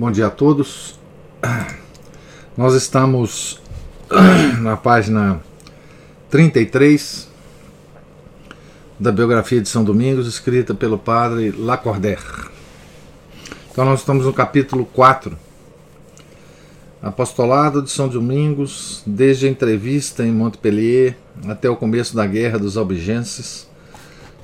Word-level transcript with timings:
Bom 0.00 0.10
dia 0.10 0.28
a 0.28 0.30
todos. 0.30 0.98
Nós 2.56 2.72
estamos 2.72 3.60
na 4.62 4.74
página 4.74 5.42
33 6.30 7.28
da 8.98 9.12
biografia 9.12 9.60
de 9.60 9.68
São 9.68 9.84
Domingos, 9.84 10.26
escrita 10.26 10.72
pelo 10.72 10.96
padre 10.96 11.50
Lacordaire. 11.50 12.22
Então, 13.70 13.84
nós 13.84 14.00
estamos 14.00 14.24
no 14.24 14.32
capítulo 14.32 14.86
4, 14.86 15.36
Apostolado 17.02 17.82
de 17.82 17.90
São 17.90 18.08
Domingos, 18.08 19.02
desde 19.04 19.48
a 19.48 19.50
entrevista 19.50 20.24
em 20.24 20.32
Montpellier 20.32 21.14
até 21.46 21.68
o 21.68 21.76
começo 21.76 22.16
da 22.16 22.26
Guerra 22.26 22.58
dos 22.58 22.78
Albigenses, 22.78 23.68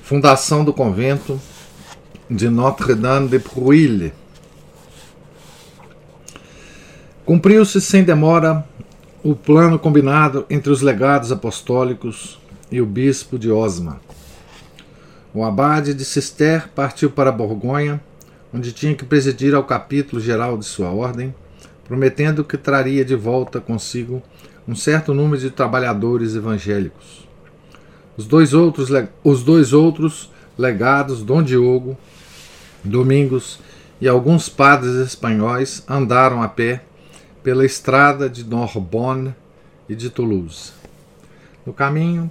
fundação 0.02 0.62
do 0.62 0.74
convento 0.74 1.40
de 2.30 2.50
Notre-Dame 2.50 3.28
de 3.28 3.38
Prouille 3.38 4.12
Cumpriu-se 7.26 7.80
sem 7.80 8.04
demora 8.04 8.64
o 9.20 9.34
plano 9.34 9.80
combinado 9.80 10.46
entre 10.48 10.70
os 10.70 10.80
legados 10.80 11.32
apostólicos 11.32 12.38
e 12.70 12.80
o 12.80 12.86
bispo 12.86 13.36
de 13.36 13.50
Osma. 13.50 14.00
O 15.34 15.42
abade 15.42 15.92
de 15.92 16.04
Cister 16.04 16.68
partiu 16.72 17.10
para 17.10 17.32
Borgonha, 17.32 18.00
onde 18.54 18.70
tinha 18.70 18.94
que 18.94 19.04
presidir 19.04 19.56
ao 19.56 19.64
capítulo 19.64 20.22
geral 20.22 20.56
de 20.56 20.64
sua 20.66 20.90
ordem, 20.90 21.34
prometendo 21.84 22.44
que 22.44 22.56
traria 22.56 23.04
de 23.04 23.16
volta 23.16 23.60
consigo 23.60 24.22
um 24.68 24.76
certo 24.76 25.12
número 25.12 25.42
de 25.42 25.50
trabalhadores 25.50 26.36
evangélicos. 26.36 27.26
Os 28.16 28.24
dois 28.24 28.54
outros, 28.54 28.88
os 29.24 29.42
dois 29.42 29.72
outros 29.72 30.30
legados, 30.56 31.24
Dom 31.24 31.42
Diogo, 31.42 31.98
Domingos 32.84 33.58
e 34.00 34.06
alguns 34.06 34.48
padres 34.48 34.94
espanhóis 34.94 35.82
andaram 35.88 36.40
a 36.40 36.46
pé 36.46 36.84
pela 37.46 37.64
estrada 37.64 38.28
de 38.28 38.44
Narbonne 38.44 39.32
e 39.88 39.94
de 39.94 40.10
Toulouse. 40.10 40.72
No 41.64 41.72
caminho, 41.72 42.28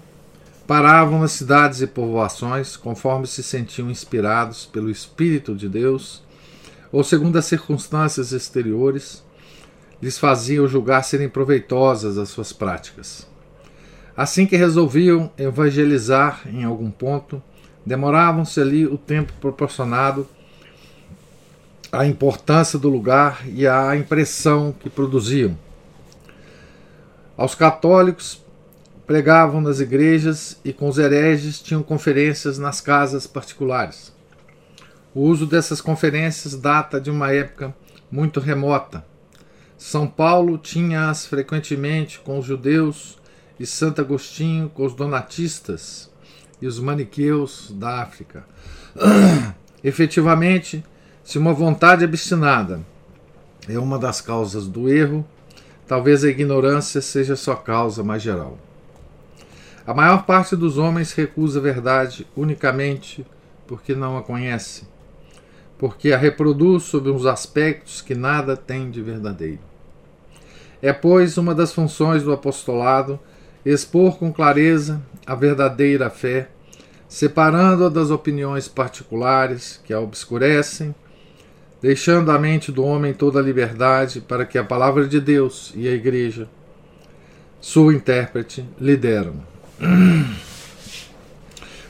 paravam 0.67 1.21
nas 1.21 1.31
cidades 1.31 1.79
e 1.79 1.87
povoações 1.87 2.75
conforme 2.75 3.25
se 3.25 3.41
sentiam 3.41 3.89
inspirados 3.89 4.65
pelo 4.65 4.91
Espírito 4.91 5.55
de 5.55 5.69
Deus 5.69 6.21
ou 6.91 7.01
segundo 7.01 7.37
as 7.37 7.45
circunstâncias 7.45 8.33
exteriores, 8.33 9.23
lhes 10.01 10.19
faziam 10.19 10.67
julgar 10.67 11.01
serem 11.05 11.29
proveitosas 11.29 12.17
as 12.17 12.27
suas 12.27 12.51
práticas. 12.51 13.25
Assim 14.17 14.45
que 14.45 14.57
resolviam 14.57 15.31
evangelizar 15.37 16.41
em 16.45 16.65
algum 16.65 16.91
ponto, 16.91 17.41
demoravam-se 17.85 18.59
ali 18.59 18.85
o 18.85 18.97
tempo 18.97 19.31
proporcionado 19.39 20.27
a 21.97 22.05
importância 22.05 22.77
do 22.77 22.89
lugar 22.89 23.47
e 23.47 23.65
a 23.65 23.95
impressão 23.95 24.73
que 24.77 24.89
produziam. 24.89 25.57
Aos 27.37 27.55
católicos 27.55 28.43
pregavam 29.07 29.61
nas 29.61 29.79
igrejas 29.79 30.59
e 30.63 30.73
com 30.73 30.89
os 30.89 30.97
hereges 30.97 31.61
tinham 31.61 31.81
conferências 31.81 32.57
nas 32.57 32.81
casas 32.81 33.25
particulares. 33.27 34.13
O 35.13 35.21
uso 35.21 35.45
dessas 35.45 35.79
conferências 35.79 36.55
data 36.55 36.99
de 36.99 37.09
uma 37.09 37.31
época 37.31 37.73
muito 38.11 38.39
remota. 38.39 39.05
São 39.77 40.07
Paulo 40.07 40.57
tinha-as 40.57 41.25
frequentemente 41.25 42.19
com 42.19 42.39
os 42.39 42.45
judeus 42.45 43.17
e 43.57 43.65
Santo 43.65 44.01
Agostinho 44.01 44.69
com 44.69 44.85
os 44.85 44.93
donatistas 44.93 46.11
e 46.61 46.67
os 46.67 46.79
maniqueus 46.79 47.71
da 47.73 48.01
África. 48.01 48.45
Efetivamente, 49.83 50.83
se 51.25 51.39
uma 51.39 51.53
vontade 51.53 52.05
obstinada 52.05 52.81
é 53.67 53.79
uma 53.79 53.97
das 53.97 54.21
causas 54.21 54.67
do 54.67 54.87
erro, 54.87 55.25
talvez 55.87 56.23
a 56.23 56.29
ignorância 56.29 57.01
seja 57.01 57.35
sua 57.35 57.55
causa 57.55 58.03
mais 58.03 58.21
geral. 58.21 58.59
A 59.87 59.93
maior 59.93 60.23
parte 60.27 60.55
dos 60.55 60.77
homens 60.77 61.13
recusa 61.13 61.57
a 61.57 61.63
verdade 61.63 62.27
unicamente 62.37 63.25
porque 63.65 63.95
não 63.95 64.15
a 64.15 64.21
conhece, 64.21 64.87
porque 65.79 66.13
a 66.13 66.17
reproduz 66.17 66.83
sob 66.83 67.09
uns 67.09 67.25
aspectos 67.25 68.03
que 68.03 68.13
nada 68.13 68.55
tem 68.55 68.91
de 68.91 69.01
verdadeiro. 69.01 69.61
É, 70.79 70.93
pois, 70.93 71.39
uma 71.39 71.55
das 71.55 71.73
funções 71.73 72.21
do 72.21 72.31
apostolado 72.31 73.19
expor 73.65 74.19
com 74.19 74.31
clareza 74.31 75.01
a 75.25 75.33
verdadeira 75.33 76.07
fé, 76.11 76.49
separando-a 77.09 77.89
das 77.89 78.11
opiniões 78.11 78.67
particulares 78.67 79.81
que 79.83 79.91
a 79.91 79.99
obscurecem 79.99 80.93
deixando 81.85 82.31
à 82.31 82.39
mente 82.39 82.71
do 82.71 82.83
homem 82.83 83.13
toda 83.13 83.37
a 83.37 83.43
liberdade 83.43 84.19
para 84.19 84.43
que 84.43 84.57
a 84.57 84.63
palavra 84.63 85.07
de 85.07 85.19
Deus 85.19 85.71
e 85.75 85.87
a 85.87 85.91
Igreja, 85.91 86.49
sua 87.61 87.93
intérprete, 87.93 88.67
lideram. 88.81 89.35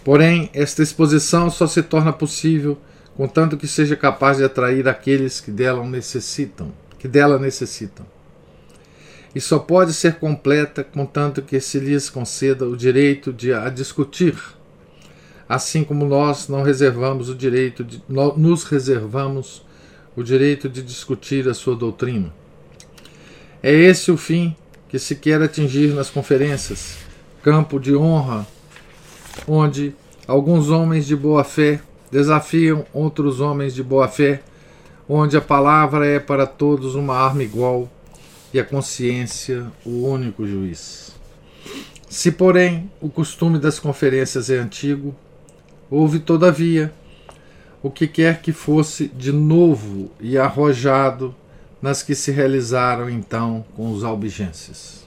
Porém, 0.04 0.50
esta 0.54 0.84
exposição 0.84 1.50
só 1.50 1.66
se 1.66 1.82
torna 1.82 2.12
possível 2.12 2.78
contanto 3.16 3.56
que 3.56 3.70
seja 3.70 3.96
capaz 3.96 4.36
de 4.36 4.44
atrair 4.44 4.86
aqueles 4.86 5.40
que 5.40 5.50
dela 5.50 5.82
necessitam, 5.86 6.74
que 7.00 7.08
dela 7.08 7.40
necessitam. 7.40 8.06
E 9.34 9.40
só 9.40 9.60
pode 9.60 9.94
ser 9.94 10.16
completa 10.16 10.84
contanto 10.84 11.42
que 11.42 11.58
se 11.62 11.80
lhes 11.80 12.10
conceda 12.10 12.68
o 12.68 12.76
direito 12.76 13.32
de 13.32 13.54
a 13.54 13.70
discutir, 13.70 14.38
assim 15.48 15.86
como 15.86 16.06
nós 16.06 16.50
não 16.50 16.64
reservamos 16.64 17.30
o 17.30 17.36
direito 17.36 17.82
de 17.82 18.04
nos 18.10 18.66
reservamos 18.66 19.64
o 20.16 20.24
direito 20.24 20.70
de 20.70 20.82
discutir 20.82 21.48
a 21.48 21.54
sua 21.54 21.76
doutrina. 21.76 22.34
É 23.62 23.72
esse 23.72 24.12
o 24.12 24.18
fim 24.18 24.56
que 24.88 25.00
se 25.00 25.16
quer 25.16 25.42
atingir 25.42 25.94
nas 25.94 26.10
conferências, 26.10 26.98
campo 27.44 27.80
de 27.80 27.96
honra, 27.96 28.48
onde 29.48 29.94
alguns 30.28 30.70
homens 30.70 31.06
de 31.06 31.16
boa 31.16 31.44
fé 31.44 31.82
desafiam 32.12 32.86
outros 32.94 33.42
homens 33.42 33.74
de 33.74 33.84
boa 33.84 34.08
fé, 34.08 34.42
onde 35.10 35.36
a 35.36 35.42
palavra 35.42 36.06
é 36.06 36.20
para 36.20 36.48
todos 36.48 36.96
uma 36.96 37.16
arma 37.16 37.44
igual 37.44 37.90
e 38.54 38.60
a 38.60 38.64
consciência 38.64 39.66
o 39.86 40.08
único 40.08 40.48
juiz. 40.48 41.14
Se, 42.08 42.32
porém, 42.32 42.90
o 43.02 43.10
costume 43.10 43.60
das 43.60 43.80
conferências 43.80 44.50
é 44.50 44.58
antigo, 44.58 45.14
houve, 45.90 46.20
todavia, 46.20 46.94
o 47.86 47.92
que 47.92 48.08
quer 48.08 48.42
que 48.42 48.52
fosse 48.52 49.08
de 49.08 49.32
novo 49.32 50.10
e 50.20 50.40
arrojado 50.40 51.36
nas 51.80 52.02
que 52.02 52.16
se 52.16 52.32
realizaram 52.32 53.08
então 53.08 53.64
com 53.76 53.92
os 53.92 54.04
albigenses. 54.04 55.06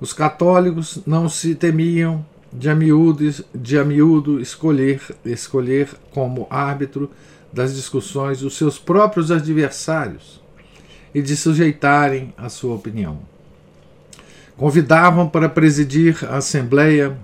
Os 0.00 0.12
católicos 0.12 0.98
não 1.06 1.28
se 1.28 1.54
temiam 1.54 2.26
de 2.52 2.68
a 2.68 2.74
miúdo, 2.74 3.32
de 3.54 3.78
a 3.78 3.84
miúdo 3.84 4.40
escolher, 4.40 5.00
escolher 5.24 5.88
como 6.10 6.48
árbitro 6.50 7.08
das 7.52 7.76
discussões 7.76 8.42
os 8.42 8.56
seus 8.56 8.80
próprios 8.80 9.30
adversários 9.30 10.42
e 11.14 11.22
de 11.22 11.36
sujeitarem 11.36 12.34
a 12.36 12.48
sua 12.48 12.74
opinião. 12.74 13.20
Convidavam 14.56 15.28
para 15.28 15.48
presidir 15.48 16.18
a 16.28 16.38
Assembleia 16.38 17.16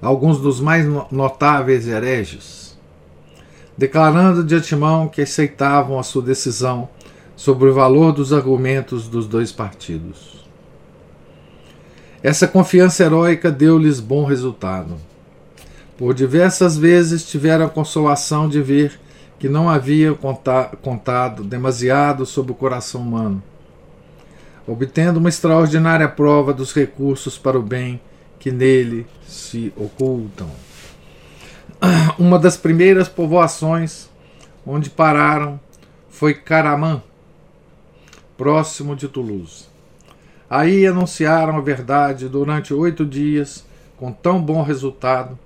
alguns 0.00 0.38
dos 0.38 0.60
mais 0.60 0.86
notáveis 1.10 1.88
hereges, 1.88 2.57
declarando 3.78 4.42
de 4.42 4.56
antemão 4.56 5.06
que 5.06 5.22
aceitavam 5.22 6.00
a 6.00 6.02
sua 6.02 6.20
decisão 6.20 6.88
sobre 7.36 7.68
o 7.68 7.72
valor 7.72 8.12
dos 8.12 8.32
argumentos 8.32 9.06
dos 9.06 9.28
dois 9.28 9.52
partidos. 9.52 10.44
Essa 12.20 12.48
confiança 12.48 13.04
heróica 13.04 13.52
deu-lhes 13.52 14.00
bom 14.00 14.24
resultado. 14.24 14.96
Por 15.96 16.12
diversas 16.12 16.76
vezes 16.76 17.24
tiveram 17.24 17.66
a 17.66 17.70
consolação 17.70 18.48
de 18.48 18.60
ver 18.60 18.98
que 19.38 19.48
não 19.48 19.70
havia 19.70 20.12
contado 20.82 21.44
demasiado 21.44 22.26
sobre 22.26 22.50
o 22.50 22.56
coração 22.56 23.02
humano, 23.02 23.40
obtendo 24.66 25.20
uma 25.20 25.28
extraordinária 25.28 26.08
prova 26.08 26.52
dos 26.52 26.74
recursos 26.74 27.38
para 27.38 27.56
o 27.56 27.62
bem 27.62 28.00
que 28.40 28.50
nele 28.50 29.06
se 29.24 29.72
ocultam. 29.76 30.50
uma 32.18 32.38
das 32.38 32.56
primeiras 32.56 33.08
povoações 33.08 34.08
onde 34.66 34.90
pararam 34.90 35.58
foi 36.10 36.34
Caraman, 36.34 37.02
próximo 38.36 38.94
de 38.96 39.08
Toulouse. 39.08 39.66
Aí 40.50 40.86
anunciaram 40.86 41.56
a 41.56 41.60
verdade 41.60 42.28
durante 42.28 42.72
oito 42.72 43.04
dias, 43.04 43.64
com 43.96 44.12
tão 44.12 44.42
bom 44.42 44.62
resultado, 44.62 45.38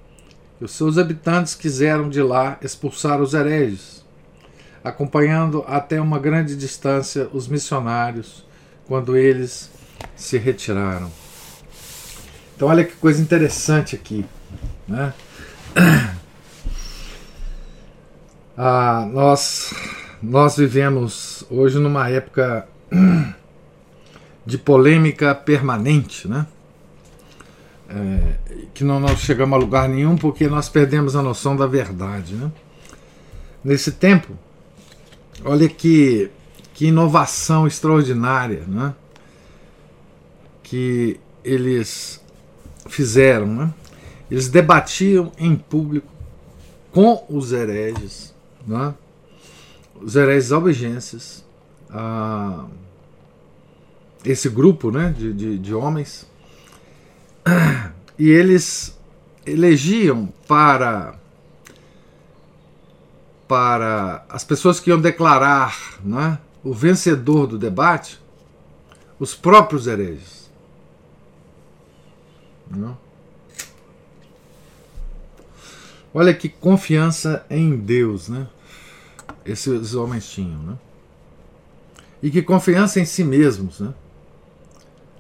que 0.59 0.65
os 0.65 0.73
seus 0.73 0.99
habitantes 0.99 1.55
quiseram 1.55 2.09
de 2.09 2.23
lá 2.23 2.57
expulsar 2.63 3.21
os 3.21 3.35
hereges, 3.35 4.05
acompanhando 4.83 5.65
até 5.67 6.01
uma 6.01 6.19
grande 6.19 6.57
distância 6.57 7.29
os 7.33 7.49
missionários 7.49 8.45
quando 8.87 9.17
eles 9.17 9.71
se 10.15 10.39
retiraram. 10.39 11.11
Então, 12.55 12.69
olha 12.69 12.85
que 12.85 12.95
coisa 12.95 13.21
interessante 13.21 13.97
aqui. 13.97 14.25
Né? 14.87 15.13
Ah, 18.57 19.09
nós, 19.11 19.73
nós 20.23 20.57
vivemos 20.57 21.45
hoje 21.51 21.79
numa 21.79 22.09
época 22.11 22.69
de 24.45 24.59
polêmica 24.59 25.35
permanente, 25.35 26.29
né? 26.29 26.47
É, 27.89 28.35
que 28.73 28.85
não 28.85 28.99
nós 28.99 29.21
chegamos 29.21 29.55
a 29.55 29.59
lugar 29.59 29.89
nenhum 29.89 30.17
porque 30.17 30.49
nós 30.49 30.69
perdemos 30.69 31.15
a 31.15 31.23
noção 31.23 31.55
da 31.55 31.67
verdade. 31.67 32.35
Né? 32.35 32.51
Nesse 33.63 33.93
tempo, 33.93 34.33
olha 35.45 35.69
que, 35.69 36.31
que 36.73 36.87
inovação 36.87 37.67
extraordinária 37.67 38.65
né? 38.67 38.95
que 40.63 41.21
eles 41.45 42.19
fizeram. 42.89 43.47
Né? 43.47 43.75
Eles 44.31 44.49
debatiam 44.49 45.31
em 45.37 45.55
público 45.55 46.11
com 46.91 47.25
os 47.29 47.53
hereges, 47.53 48.32
né? 48.67 48.95
os 50.01 50.17
hereges 50.17 50.53
albigenses, 50.53 51.45
ah, 51.91 52.67
esse 54.25 54.49
grupo 54.49 54.91
né, 54.91 55.15
de, 55.17 55.33
de, 55.33 55.59
de 55.59 55.75
homens, 55.75 56.27
e 58.19 58.31
eles 58.31 58.99
elegiam 59.45 60.33
para 60.47 61.15
para 63.49 64.25
as 64.31 64.45
pessoas 64.45 64.81
que 64.81 64.89
iam 64.89 64.99
declarar 64.99 65.99
né, 66.03 66.39
o 66.65 66.73
vencedor 66.73 67.47
do 67.47 67.59
debate 67.59 68.19
os 69.21 69.35
próprios 69.35 69.87
hereges. 69.87 70.51
Não? 72.71 72.97
Olha 76.15 76.35
que 76.35 76.49
confiança 76.49 77.45
em 77.49 77.77
Deus, 77.77 78.29
né? 78.29 78.47
Esses 79.45 79.95
homens 79.95 80.29
tinham, 80.29 80.63
né? 80.63 80.79
E 82.23 82.31
que 82.31 82.43
confiança 82.43 83.01
em 83.01 83.05
si 83.05 83.25
mesmos, 83.25 83.81
né? 83.81 83.95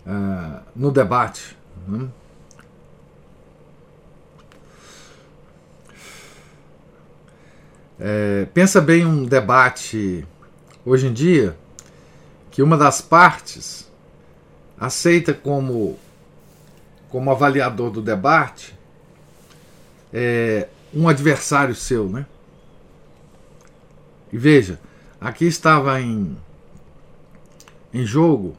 Uh, 0.07 0.61
no 0.77 0.91
debate. 0.91 1.57
Né? 1.89 2.09
É, 7.99 8.47
pensa 8.53 8.81
bem 8.81 9.07
um 9.07 9.25
debate 9.25 10.27
hoje 10.85 11.07
em 11.07 11.13
dia 11.13 11.57
que 12.51 12.61
uma 12.61 12.77
das 12.77 13.01
partes 13.01 13.89
aceita 14.79 15.33
como 15.33 15.97
como 17.09 17.31
avaliador 17.31 17.91
do 17.91 18.03
debate 18.03 18.75
é, 20.13 20.67
um 20.95 21.09
adversário 21.09 21.75
seu, 21.75 22.09
né? 22.09 22.27
E 24.33 24.39
veja, 24.39 24.81
aqui 25.21 25.47
estava 25.47 26.01
em, 26.01 26.37
em 27.93 28.05
jogo 28.05 28.57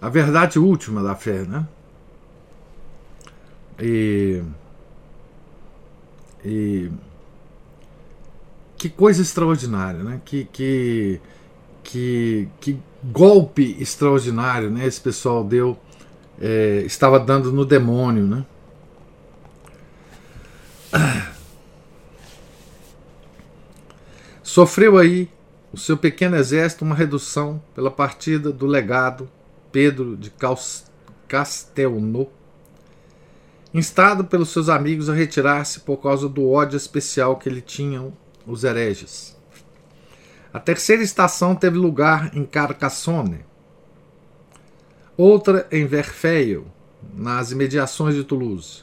a 0.00 0.08
verdade 0.08 0.58
última 0.58 1.02
da 1.02 1.14
fé, 1.14 1.42
né? 1.42 1.66
E, 3.80 4.42
e 6.44 6.90
que 8.76 8.88
coisa 8.88 9.22
extraordinária, 9.22 10.02
né? 10.02 10.20
Que, 10.24 10.44
que, 10.44 11.20
que, 11.82 12.48
que 12.60 12.80
golpe 13.04 13.76
extraordinário, 13.80 14.70
né? 14.70 14.86
Esse 14.86 15.00
pessoal 15.00 15.44
deu, 15.44 15.78
é, 16.40 16.82
estava 16.86 17.18
dando 17.18 17.52
no 17.52 17.64
demônio, 17.64 18.26
né? 18.26 18.46
Sofreu 24.58 24.98
aí 24.98 25.30
o 25.72 25.78
seu 25.78 25.96
pequeno 25.96 26.34
exército 26.34 26.84
uma 26.84 26.96
redução 26.96 27.62
pela 27.76 27.92
partida 27.92 28.50
do 28.50 28.66
legado 28.66 29.30
Pedro 29.70 30.16
de 30.16 30.32
Castelnau, 31.28 32.32
instado 33.72 34.24
pelos 34.24 34.48
seus 34.48 34.68
amigos 34.68 35.08
a 35.08 35.14
retirar-se 35.14 35.78
por 35.78 35.98
causa 35.98 36.28
do 36.28 36.50
ódio 36.50 36.76
especial 36.76 37.36
que 37.36 37.48
lhe 37.48 37.60
tinham 37.60 38.12
os 38.44 38.64
hereges. 38.64 39.36
A 40.52 40.58
terceira 40.58 41.04
estação 41.04 41.54
teve 41.54 41.78
lugar 41.78 42.36
em 42.36 42.44
Carcassonne, 42.44 43.44
outra 45.16 45.68
em 45.70 45.86
Verfeil, 45.86 46.66
nas 47.14 47.52
imediações 47.52 48.16
de 48.16 48.24
Toulouse, 48.24 48.82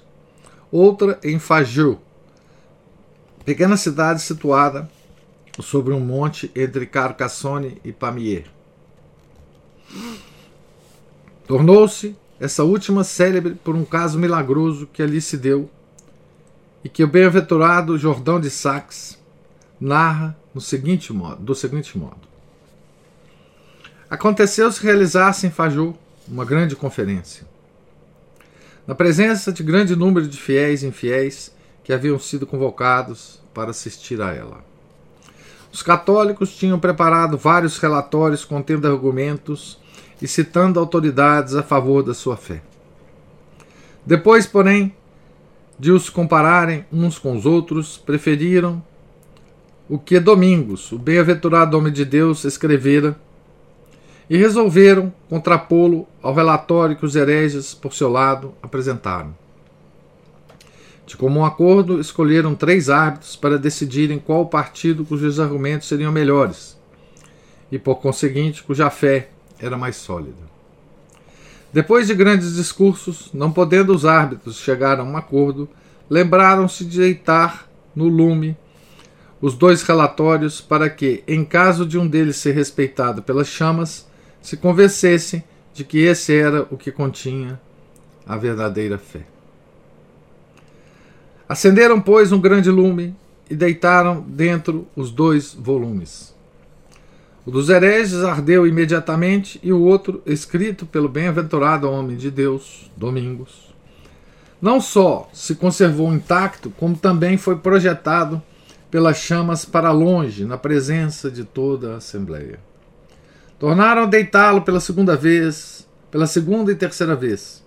outra 0.71 1.19
em 1.21 1.37
Fajou, 1.37 2.01
pequena 3.43 3.75
cidade 3.75 4.21
situada 4.21 4.89
sobre 5.61 5.93
um 5.93 5.99
monte 5.99 6.51
entre 6.55 6.85
Carcassonne 6.85 7.79
e 7.83 7.91
Pamiers. 7.91 8.45
Tornou-se 11.47 12.15
essa 12.39 12.63
última 12.63 13.03
célebre 13.03 13.55
por 13.55 13.75
um 13.75 13.85
caso 13.85 14.17
milagroso 14.17 14.87
que 14.91 15.01
ali 15.01 15.21
se 15.21 15.37
deu 15.37 15.69
e 16.83 16.89
que 16.89 17.03
o 17.03 17.07
bem-aventurado 17.07 17.97
Jordão 17.97 18.39
de 18.39 18.49
Sax 18.49 19.17
narra 19.79 20.37
no 20.53 20.61
seguinte 20.61 21.13
modo, 21.13 21.41
do 21.41 21.55
seguinte 21.55 21.97
modo. 21.97 22.27
Aconteceu-se 24.09 24.83
realizar-se 24.83 25.47
em 25.47 25.51
Fajou 25.51 25.97
uma 26.27 26.45
grande 26.45 26.75
conferência. 26.75 27.45
Na 28.85 28.93
presença 28.93 29.51
de 29.51 29.63
grande 29.63 29.95
número 29.95 30.27
de 30.27 30.37
fiéis 30.37 30.83
e 30.83 30.87
infiéis 30.87 31.51
que 31.83 31.91
haviam 31.91 32.19
sido 32.19 32.45
convocados 32.45 33.41
para 33.53 33.71
assistir 33.71 34.21
a 34.21 34.31
ela. 34.33 34.74
Os 35.75 35.83
católicos 35.83 36.55
tinham 36.55 36.79
preparado 36.79 37.37
vários 37.37 37.77
relatórios 37.79 38.45
contendo 38.45 38.87
argumentos 38.87 39.77
e 40.21 40.25
citando 40.25 40.79
autoridades 40.79 41.53
a 41.53 41.61
favor 41.61 42.01
da 42.01 42.13
sua 42.13 42.37
fé. 42.37 42.61
Depois, 44.05 44.47
porém, 44.47 44.95
de 45.77 45.91
os 45.91 46.09
compararem 46.09 46.85
uns 46.93 47.19
com 47.19 47.35
os 47.35 47.45
outros, 47.45 47.97
preferiram 47.97 48.81
o 49.89 49.99
que 49.99 50.17
Domingos, 50.17 50.93
o 50.93 50.97
bem-aventurado 50.97 51.77
homem 51.77 51.91
de 51.91 52.05
Deus, 52.05 52.45
escrevera 52.45 53.13
e 54.29 54.37
resolveram 54.37 55.13
contrapô-lo 55.27 56.07
ao 56.23 56.33
relatório 56.33 56.95
que 56.95 57.05
os 57.05 57.17
hereges, 57.17 57.73
por 57.73 57.93
seu 57.93 58.07
lado, 58.07 58.53
apresentaram. 58.63 59.35
De 61.05 61.15
comum 61.15 61.45
acordo, 61.45 61.99
escolheram 62.01 62.55
três 62.55 62.89
árbitros 62.89 63.35
para 63.35 63.59
decidirem 63.59 64.17
qual 64.17 64.47
partido 64.47 65.05
cujos 65.05 65.39
argumentos 65.39 65.87
seriam 65.87 66.11
melhores 66.11 66.75
e, 67.71 67.77
por 67.77 67.97
conseguinte, 67.97 68.63
cuja 68.63 68.89
fé 68.89 69.29
era 69.59 69.77
mais 69.77 69.95
sólida. 69.95 70.55
Depois 71.71 72.07
de 72.07 72.15
grandes 72.15 72.55
discursos, 72.55 73.29
não 73.33 73.51
podendo 73.51 73.93
os 73.93 74.05
árbitros 74.05 74.57
chegar 74.57 74.99
a 74.99 75.03
um 75.03 75.15
acordo, 75.17 75.69
lembraram-se 76.09 76.85
de 76.85 76.99
deitar 76.99 77.69
no 77.95 78.07
lume 78.07 78.57
os 79.41 79.53
dois 79.55 79.83
relatórios 79.83 80.61
para 80.61 80.89
que, 80.89 81.23
em 81.27 81.43
caso 81.43 81.85
de 81.85 81.99
um 81.99 82.07
deles 82.07 82.37
ser 82.37 82.53
respeitado 82.53 83.21
pelas 83.21 83.47
chamas, 83.47 84.07
se 84.41 84.57
convencessem 84.57 85.43
de 85.73 85.83
que 85.83 85.99
esse 85.99 86.33
era 86.33 86.65
o 86.71 86.77
que 86.77 86.91
continha 86.91 87.59
a 88.25 88.37
verdadeira 88.37 88.97
fé. 88.97 89.34
Acenderam, 91.47 92.01
pois, 92.01 92.31
um 92.31 92.41
grande 92.41 92.71
lume 92.71 93.15
e 93.49 93.55
deitaram 93.55 94.21
dentro 94.27 94.87
os 94.95 95.11
dois 95.11 95.53
volumes. 95.53 96.33
O 97.45 97.51
dos 97.51 97.69
hereges 97.69 98.23
ardeu 98.23 98.65
imediatamente, 98.65 99.59
e 99.61 99.71
o 99.71 99.79
outro, 99.79 100.23
escrito 100.25 100.87
pelo 100.87 101.07
bem-aventurado 101.07 101.89
homem 101.89 102.17
de 102.17 102.31
Deus, 102.31 102.89
Domingos, 102.97 103.75
não 104.59 104.81
só 104.81 105.29
se 105.31 105.53
conservou 105.53 106.11
intacto, 106.11 106.71
como 106.71 106.97
também 106.97 107.37
foi 107.37 107.57
projetado 107.57 108.41
pelas 108.89 109.17
chamas 109.17 109.63
para 109.63 109.91
longe, 109.91 110.45
na 110.45 110.57
presença 110.57 111.29
de 111.29 111.43
toda 111.43 111.93
a 111.93 111.97
Assembleia. 111.97 112.59
Tornaram 113.59 114.03
a 114.03 114.07
deitá-lo 114.07 114.63
pela 114.63 114.79
segunda 114.79 115.15
vez, 115.15 115.87
pela 116.09 116.25
segunda 116.25 116.71
e 116.71 116.75
terceira 116.75 117.15
vez 117.15 117.64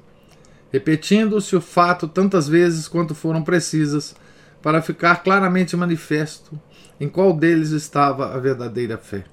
repetindo-se 0.73 1.57
o 1.57 1.61
fato 1.61 2.07
tantas 2.07 2.49
vezes 2.49 2.89
quanto 2.89 3.15
foram 3.15 3.43
precisas 3.43 4.15
para 4.63 4.83
ficar 4.83 5.23
claramente 5.23 5.77
manifesto 5.77 6.59
em 7.01 7.09
qual 7.09 7.33
deles 7.33 7.71
estava 7.71 8.35
a 8.35 8.39
verdadeira 8.39 8.99
fé. 8.99 9.25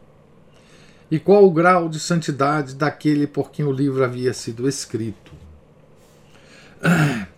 e 1.09 1.19
qual 1.19 1.45
o 1.45 1.51
grau 1.51 1.87
de 1.87 1.99
santidade 1.99 2.73
daquele 2.73 3.27
por 3.27 3.51
quem 3.51 3.63
o 3.63 3.71
livro 3.71 4.03
havia 4.03 4.33
sido 4.33 4.67
escrito. 4.67 5.31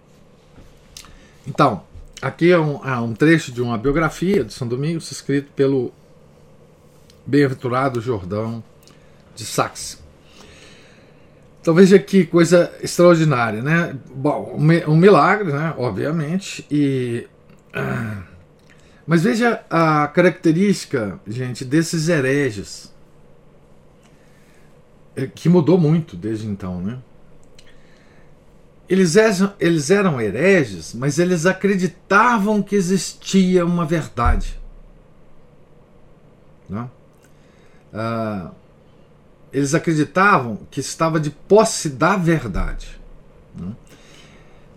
Então, 1.49 1.81
aqui 2.21 2.51
é 2.51 2.59
um, 2.59 2.85
é 2.85 2.99
um 2.99 3.13
trecho 3.13 3.53
de 3.53 3.61
uma 3.61 3.77
biografia 3.77 4.43
de 4.43 4.51
São 4.51 4.67
Domingos, 4.67 5.09
escrito 5.09 5.49
pelo 5.53 5.93
bem-aventurado 7.25 8.01
Jordão 8.01 8.61
de 9.33 9.45
Saxe. 9.45 9.97
Então 11.67 11.75
veja 11.75 11.99
que 11.99 12.25
coisa 12.25 12.73
extraordinária, 12.81 13.61
né? 13.61 13.93
Bom, 14.15 14.55
um 14.57 14.95
milagre, 14.95 15.51
né? 15.51 15.75
Obviamente. 15.77 16.65
E 16.71 17.27
ah, 17.73 18.23
mas 19.05 19.21
veja 19.21 19.61
a 19.69 20.07
característica, 20.07 21.19
gente, 21.27 21.65
desses 21.65 22.07
hereges 22.07 22.95
é, 25.13 25.27
que 25.27 25.49
mudou 25.49 25.77
muito 25.77 26.15
desde 26.15 26.47
então, 26.47 26.79
né? 26.79 26.99
Eles 28.87 29.17
eram, 29.17 29.53
eles 29.59 29.91
eram 29.91 30.21
hereges, 30.21 30.93
mas 30.93 31.19
eles 31.19 31.45
acreditavam 31.45 32.63
que 32.63 32.77
existia 32.77 33.65
uma 33.65 33.85
verdade. 33.85 34.57
Né? 36.69 36.89
Ah, 37.93 38.51
eles 39.51 39.73
acreditavam 39.73 40.59
que 40.69 40.79
estava 40.79 41.19
de 41.19 41.29
posse 41.29 41.89
da 41.89 42.15
verdade. 42.15 42.99
Né? 43.55 43.71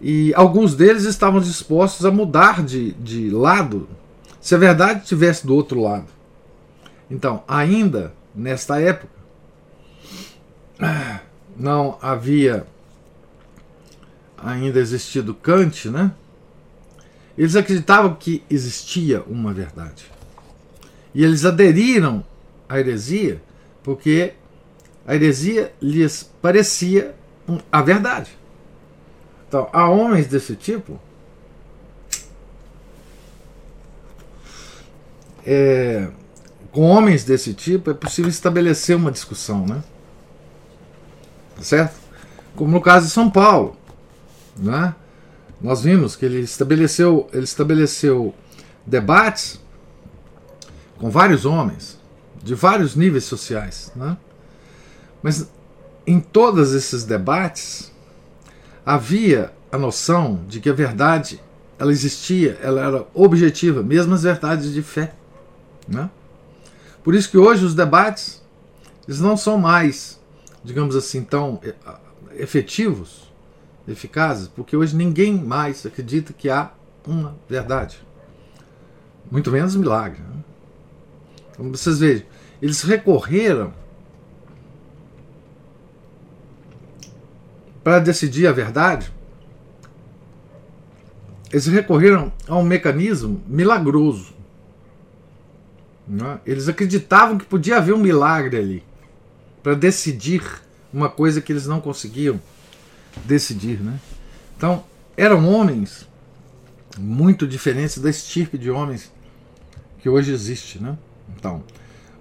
E 0.00 0.32
alguns 0.34 0.74
deles 0.74 1.04
estavam 1.04 1.40
dispostos 1.40 2.06
a 2.06 2.10
mudar 2.10 2.62
de, 2.62 2.92
de 2.92 3.30
lado 3.30 3.88
se 4.40 4.54
a 4.54 4.58
verdade 4.58 5.02
estivesse 5.02 5.46
do 5.46 5.54
outro 5.54 5.82
lado. 5.82 6.06
Então, 7.10 7.42
ainda 7.46 8.14
nesta 8.34 8.80
época, 8.80 9.12
não 11.56 11.98
havia 12.00 12.66
ainda 14.38 14.78
existido 14.78 15.34
Kant, 15.34 15.90
né? 15.90 16.12
Eles 17.36 17.56
acreditavam 17.56 18.14
que 18.14 18.42
existia 18.48 19.22
uma 19.22 19.52
verdade. 19.52 20.04
E 21.14 21.24
eles 21.24 21.44
aderiram 21.44 22.24
à 22.68 22.78
heresia 22.78 23.42
porque 23.82 24.34
a 25.06 25.14
heresia 25.14 25.72
lhes 25.80 26.30
parecia 26.40 27.14
a 27.70 27.82
verdade. 27.82 28.30
Então, 29.48 29.68
há 29.72 29.88
homens 29.88 30.26
desse 30.26 30.54
tipo. 30.54 31.00
É, 35.44 36.08
com 36.70 36.82
homens 36.82 37.24
desse 37.24 37.54
tipo 37.54 37.90
é 37.90 37.94
possível 37.94 38.30
estabelecer 38.30 38.94
uma 38.94 39.10
discussão, 39.10 39.66
né? 39.66 39.82
Certo? 41.60 41.98
Como 42.54 42.70
no 42.70 42.80
caso 42.80 43.06
de 43.06 43.12
São 43.12 43.30
Paulo, 43.30 43.76
né? 44.56 44.94
Nós 45.60 45.82
vimos 45.82 46.16
que 46.16 46.24
ele 46.24 46.40
estabeleceu, 46.40 47.28
ele 47.32 47.44
estabeleceu 47.44 48.34
debates 48.86 49.60
com 50.98 51.10
vários 51.10 51.44
homens 51.44 51.98
de 52.42 52.54
vários 52.54 52.94
níveis 52.94 53.24
sociais, 53.24 53.92
né? 53.94 54.16
Mas 55.22 55.50
em 56.06 56.20
todos 56.20 56.72
esses 56.74 57.04
debates 57.04 57.92
havia 58.84 59.52
a 59.70 59.78
noção 59.78 60.40
de 60.48 60.60
que 60.60 60.68
a 60.68 60.72
verdade 60.72 61.40
ela 61.78 61.92
existia, 61.92 62.58
ela 62.62 62.84
era 62.84 63.06
objetiva, 63.14 63.82
mesmo 63.82 64.14
as 64.14 64.22
verdades 64.22 64.72
de 64.72 64.82
fé. 64.82 65.14
Né? 65.88 66.10
Por 67.02 67.14
isso 67.14 67.30
que 67.30 67.38
hoje 67.38 67.64
os 67.64 67.74
debates 67.74 68.42
eles 69.08 69.20
não 69.20 69.36
são 69.36 69.58
mais, 69.58 70.20
digamos 70.62 70.94
assim, 70.94 71.24
tão 71.24 71.58
eh, 71.62 71.74
efetivos, 72.36 73.32
eficazes, 73.88 74.46
porque 74.46 74.76
hoje 74.76 74.94
ninguém 74.94 75.34
mais 75.34 75.84
acredita 75.84 76.32
que 76.32 76.48
há 76.48 76.70
uma 77.06 77.36
verdade. 77.48 77.98
Muito 79.30 79.50
menos 79.50 79.74
milagre. 79.74 80.20
Né? 80.20 80.44
Como 81.56 81.76
vocês 81.76 81.98
vejam, 81.98 82.26
eles 82.60 82.82
recorreram 82.82 83.72
para 87.90 87.98
decidir 87.98 88.46
a 88.46 88.52
verdade, 88.52 89.12
eles 91.50 91.66
recorreram 91.66 92.32
a 92.46 92.56
um 92.56 92.62
mecanismo 92.62 93.42
milagroso. 93.48 94.32
É? 96.08 96.38
Eles 96.46 96.68
acreditavam 96.68 97.36
que 97.36 97.44
podia 97.44 97.78
haver 97.78 97.92
um 97.92 97.98
milagre 97.98 98.56
ali 98.56 98.84
para 99.60 99.74
decidir 99.74 100.40
uma 100.92 101.08
coisa 101.08 101.40
que 101.40 101.52
eles 101.52 101.66
não 101.66 101.80
conseguiam 101.80 102.40
decidir. 103.24 103.80
Né? 103.80 103.98
Então, 104.56 104.84
eram 105.16 105.48
homens 105.48 106.08
muito 106.96 107.44
diferentes 107.44 107.98
da 107.98 108.08
estirpe 108.08 108.56
de 108.56 108.70
homens 108.70 109.10
que 109.98 110.08
hoje 110.08 110.32
existe. 110.32 110.80
Né? 110.80 110.96
Então, 111.36 111.64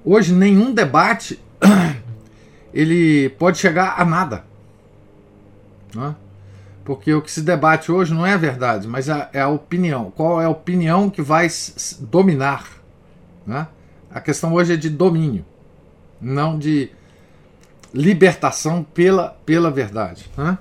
hoje 0.03 0.33
nenhum 0.33 0.73
debate 0.73 1.39
ele 2.73 3.29
pode 3.37 3.59
chegar 3.59 4.01
a 4.01 4.03
nada. 4.03 4.48
Né? 5.95 6.15
Porque 6.83 7.13
o 7.13 7.21
que 7.21 7.31
se 7.31 7.41
debate 7.41 7.91
hoje 7.91 8.13
não 8.13 8.25
é 8.25 8.33
a 8.33 8.37
verdade, 8.37 8.87
mas 8.87 9.09
é, 9.09 9.29
é 9.33 9.41
a 9.41 9.47
opinião. 9.47 10.11
Qual 10.11 10.41
é 10.41 10.45
a 10.45 10.49
opinião 10.49 11.09
que 11.09 11.21
vai 11.21 11.47
dominar? 11.99 12.67
Né? 13.45 13.67
A 14.11 14.19
questão 14.19 14.53
hoje 14.53 14.73
é 14.73 14.77
de 14.77 14.89
domínio, 14.89 15.45
não 16.19 16.57
de 16.57 16.91
libertação 17.93 18.83
pela, 18.83 19.37
pela 19.45 19.69
verdade. 19.69 20.29
Né? 20.37 20.57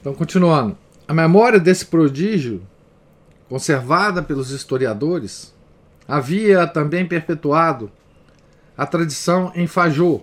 Então, 0.00 0.14
continuando. 0.14 0.76
A 1.06 1.14
memória 1.14 1.60
desse 1.60 1.84
prodígio, 1.84 2.62
conservada 3.48 4.22
pelos 4.22 4.50
historiadores, 4.50 5.54
havia 6.08 6.66
também 6.66 7.06
perpetuado 7.06 7.90
a 8.76 8.86
tradição 8.86 9.52
em 9.54 9.66
Fajô, 9.66 10.22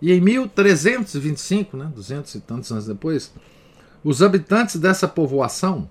e 0.00 0.12
em 0.12 0.20
1325, 0.20 1.76
né, 1.76 1.90
200 1.94 2.34
e 2.34 2.40
tantos 2.40 2.70
anos 2.70 2.86
depois, 2.86 3.32
os 4.04 4.22
habitantes 4.22 4.76
dessa 4.76 5.08
povoação 5.08 5.88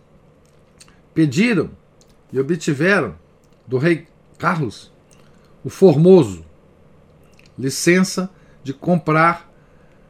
pediram 1.14 1.70
e 2.32 2.40
obtiveram 2.40 3.16
do 3.68 3.78
rei 3.78 4.08
Carlos 4.38 4.92
o 5.64 5.70
Formoso 5.70 6.46
licença 7.58 8.30
de 8.64 8.74
comprar 8.74 9.52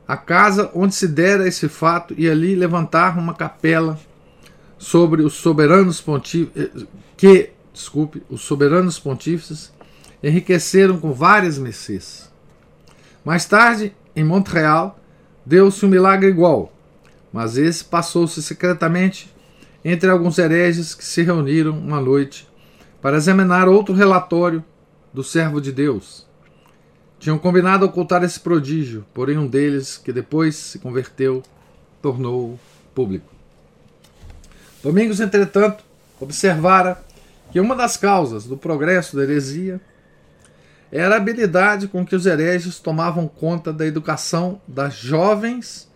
a 0.07 0.15
casa 0.15 0.71
onde 0.73 0.95
se 0.95 1.07
dera 1.07 1.47
esse 1.47 1.67
fato 1.67 2.13
e 2.17 2.29
ali 2.29 2.55
levantar 2.55 3.17
uma 3.17 3.33
capela 3.33 3.99
sobre 4.77 5.21
os 5.21 5.33
soberanos 5.33 5.99
pontífices 5.99 6.83
eh, 6.83 6.87
que, 7.15 7.49
desculpe, 7.73 8.21
os 8.29 8.41
soberanos 8.41 8.99
pontífices 8.99 9.71
enriqueceram 10.21 10.99
com 10.99 11.11
várias 11.13 11.57
mercês. 11.57 12.26
Mais 13.27 13.45
tarde, 13.45 13.93
em 14.15 14.23
Montreal, 14.23 14.97
deu-se 15.45 15.85
um 15.85 15.89
milagre 15.89 16.29
igual, 16.29 16.71
mas 17.29 17.57
esse 17.57 17.83
passou-se 17.83 18.41
secretamente 18.41 19.29
entre 19.83 20.09
alguns 20.09 20.37
hereges 20.37 20.95
que 20.95 21.03
se 21.03 21.23
reuniram 21.23 21.77
uma 21.77 21.99
noite 21.99 22.47
para 23.01 23.17
examinar 23.17 23.67
outro 23.67 23.93
relatório 23.93 24.63
do 25.13 25.25
servo 25.25 25.59
de 25.59 25.73
Deus. 25.73 26.25
Tinham 27.19 27.37
combinado 27.37 27.85
ocultar 27.85 28.23
esse 28.23 28.39
prodígio, 28.39 29.05
porém 29.13 29.37
um 29.37 29.45
deles, 29.45 29.97
que 29.97 30.13
depois 30.13 30.55
se 30.55 30.79
converteu, 30.79 31.43
tornou 32.01 32.57
público. 32.95 33.29
Domingos, 34.81 35.19
entretanto, 35.19 35.83
observara 36.17 37.03
que 37.51 37.59
uma 37.59 37.75
das 37.75 37.97
causas 37.97 38.45
do 38.45 38.55
progresso 38.55 39.17
da 39.17 39.23
heresia 39.23 39.81
era 40.91 41.15
a 41.15 41.17
habilidade 41.17 41.87
com 41.87 42.05
que 42.05 42.15
os 42.15 42.25
hereges 42.25 42.79
tomavam 42.79 43.27
conta 43.27 43.73
da 43.73 43.85
educação 43.85 44.61
das 44.67 44.95
jovens 44.95 45.87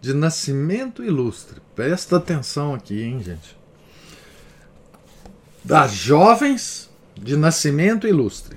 de 0.00 0.12
nascimento 0.12 1.04
ilustre. 1.04 1.60
Presta 1.76 2.16
atenção 2.16 2.74
aqui, 2.74 3.02
hein, 3.02 3.22
gente? 3.22 3.56
Das 5.64 5.92
jovens 5.92 6.90
de 7.16 7.36
nascimento 7.36 8.08
ilustre, 8.08 8.56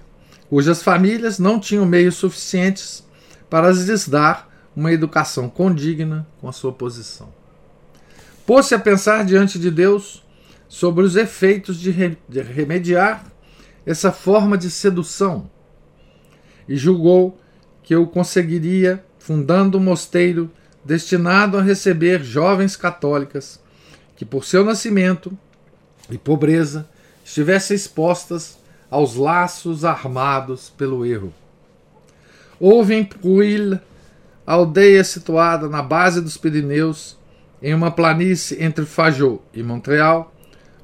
cujas 0.50 0.82
famílias 0.82 1.38
não 1.38 1.60
tinham 1.60 1.86
meios 1.86 2.16
suficientes 2.16 3.04
para 3.48 3.72
lhes 3.72 4.08
dar 4.08 4.50
uma 4.76 4.92
educação 4.92 5.48
condigna 5.48 6.28
com 6.42 6.50
a 6.50 6.52
sua 6.52 6.74
posição. 6.74 7.32
Pôs-se 8.46 8.74
a 8.74 8.80
pensar 8.80 9.24
diante 9.24 9.60
de 9.60 9.70
Deus 9.70 10.24
sobre 10.68 11.04
os 11.04 11.16
efeitos 11.16 11.80
de, 11.80 11.92
remediar 12.42 13.24
essa 13.86 14.12
forma 14.12 14.58
de 14.58 14.70
sedução 14.70 15.50
e 16.68 16.76
julgou 16.76 17.40
que 17.84 17.94
eu 17.94 18.08
conseguiria 18.08 19.04
fundando 19.20 19.78
um 19.78 19.82
mosteiro 19.82 20.52
destinado 20.84 21.58
a 21.58 21.62
receber 21.62 22.24
jovens 22.24 22.76
católicas 22.76 23.60
que, 24.16 24.24
por 24.24 24.46
seu 24.46 24.64
nascimento 24.64 25.38
e 26.10 26.18
pobreza, 26.18 26.88
estivessem 27.24 27.76
expostas 27.76 28.58
aos 28.90 29.16
laços 29.16 29.84
armados 29.84 30.70
pelo 30.70 31.06
erro. 31.06 31.34
houve 32.60 32.94
em 32.94 33.04
Pruil, 33.04 33.80
aldeia 34.46 35.04
situada 35.04 35.68
na 35.68 35.82
base 35.82 36.22
dos 36.22 36.38
Pirineus, 36.38 37.18
em 37.62 37.74
uma 37.74 37.90
planície 37.90 38.64
entre 38.64 38.86
Fajot 38.86 39.42
e 39.54 39.64
Montreal, 39.64 40.34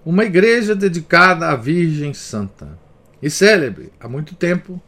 uma 0.03 0.25
igreja 0.25 0.75
dedicada 0.75 1.47
à 1.47 1.55
Virgem 1.55 2.13
Santa 2.13 2.77
e 3.21 3.29
célebre 3.29 3.93
há 3.99 4.07
muito 4.07 4.33
tempo 4.33 4.81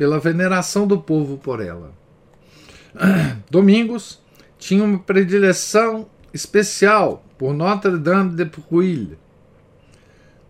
pela 0.00 0.18
veneração 0.18 0.86
do 0.86 0.98
povo 0.98 1.36
por 1.36 1.60
ela. 1.60 1.92
Domingos 3.50 4.18
tinha 4.58 4.82
uma 4.82 4.98
predileção 4.98 6.08
especial 6.32 7.22
por 7.36 7.52
Notre-Dame 7.52 8.34
de 8.34 8.46
Pruil. 8.46 9.18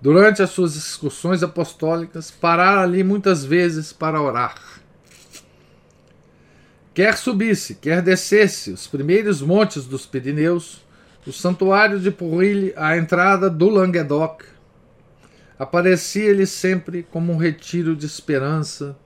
Durante 0.01 0.41
as 0.41 0.51
suas 0.51 0.77
excursões 0.77 1.43
apostólicas, 1.43 2.31
parara 2.31 2.83
ali 2.83 3.03
muitas 3.03 3.45
vezes 3.45 3.93
para 3.93 4.23
orar. 4.23 4.55
Quer 6.95 7.17
subisse, 7.17 7.75
quer 7.75 8.03
descesse 8.03 8.71
os 8.71 8.87
primeiros 8.87 9.43
montes 9.43 9.85
dos 9.85 10.07
Pirineus, 10.07 10.81
o 11.27 11.33
santuário 11.33 11.99
de 11.99 12.13
Pruil 12.13 12.73
à 12.77 12.97
entrada 12.97 13.51
do 13.51 13.69
Languedoc, 13.69 14.45
aparecia-lhe 15.59 16.47
sempre 16.47 17.03
como 17.03 17.33
um 17.33 17.37
retiro 17.37 17.97
de 17.97 18.07
esperança 18.07 18.97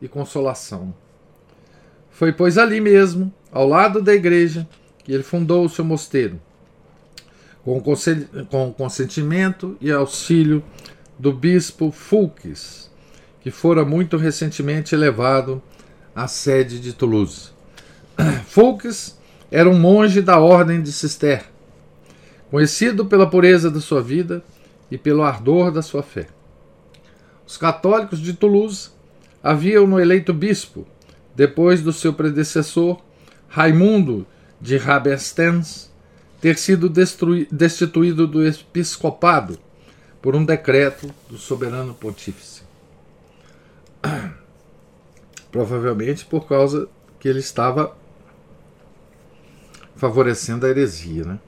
e 0.00 0.08
consolação. 0.08 0.94
Foi, 2.10 2.32
pois, 2.32 2.58
ali 2.58 2.80
mesmo, 2.80 3.32
ao 3.50 3.66
lado 3.66 4.02
da 4.02 4.14
igreja, 4.14 4.68
que 5.04 5.12
ele 5.12 5.22
fundou 5.22 5.64
o 5.64 5.68
seu 5.68 5.84
mosteiro, 5.84 6.40
com 7.62 8.68
o 8.68 8.72
consentimento 8.72 9.76
e 9.80 9.90
auxílio 9.90 10.62
do 11.18 11.32
bispo 11.32 11.90
Fulques, 11.90 12.90
que 13.40 13.50
fora 13.50 13.84
muito 13.84 14.16
recentemente 14.16 14.94
elevado 14.94 15.62
à 16.14 16.26
sede 16.26 16.80
de 16.80 16.92
Toulouse. 16.92 17.50
Fulques 18.46 19.18
era 19.50 19.68
um 19.68 19.78
monge 19.78 20.22
da 20.22 20.38
ordem 20.38 20.82
de 20.82 20.92
Cister, 20.92 21.44
conhecido 22.50 23.06
pela 23.06 23.28
pureza 23.28 23.70
da 23.70 23.80
sua 23.80 24.02
vida 24.02 24.42
e 24.90 24.96
pelo 24.96 25.22
ardor 25.22 25.70
da 25.70 25.82
sua 25.82 26.02
fé. 26.02 26.26
Os 27.46 27.56
católicos 27.56 28.20
de 28.20 28.32
Toulouse 28.32 28.90
haviam-no 29.42 29.98
eleito 29.98 30.32
bispo, 30.32 30.86
depois 31.34 31.82
do 31.82 31.92
seu 31.92 32.12
predecessor, 32.12 33.00
Raimundo 33.48 34.26
de 34.60 34.76
Rabestens, 34.76 35.90
ter 36.40 36.56
sido 36.58 36.88
destituído 36.88 38.26
do 38.26 38.46
episcopado 38.46 39.58
por 40.22 40.36
um 40.36 40.44
decreto 40.44 41.12
do 41.28 41.36
soberano 41.36 41.94
pontífice. 41.94 42.62
Provavelmente 45.50 46.24
por 46.24 46.46
causa 46.46 46.88
que 47.18 47.28
ele 47.28 47.40
estava 47.40 47.96
favorecendo 49.96 50.64
a 50.64 50.68
heresia. 50.70 51.24
Né? 51.24 51.38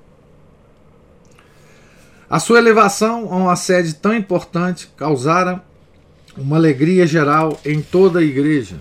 A 2.29 2.39
sua 2.39 2.59
elevação 2.59 3.33
a 3.33 3.37
uma 3.37 3.57
sede 3.57 3.95
tão 3.95 4.15
importante 4.15 4.91
causara 4.97 5.63
uma 6.37 6.57
alegria 6.57 7.07
geral 7.07 7.59
em 7.65 7.81
toda 7.83 8.21
a 8.21 8.23
igreja. 8.23 8.77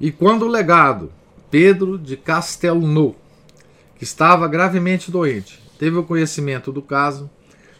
E 0.00 0.10
quando 0.10 0.44
o 0.44 0.48
legado, 0.48 1.12
Pedro 1.50 1.98
de 1.98 2.16
Castelnau, 2.16 3.16
que 3.96 4.04
estava 4.04 4.48
gravemente 4.48 5.10
doente, 5.10 5.62
teve 5.78 5.96
o 5.96 6.04
conhecimento 6.04 6.72
do 6.72 6.80
caso, 6.80 7.28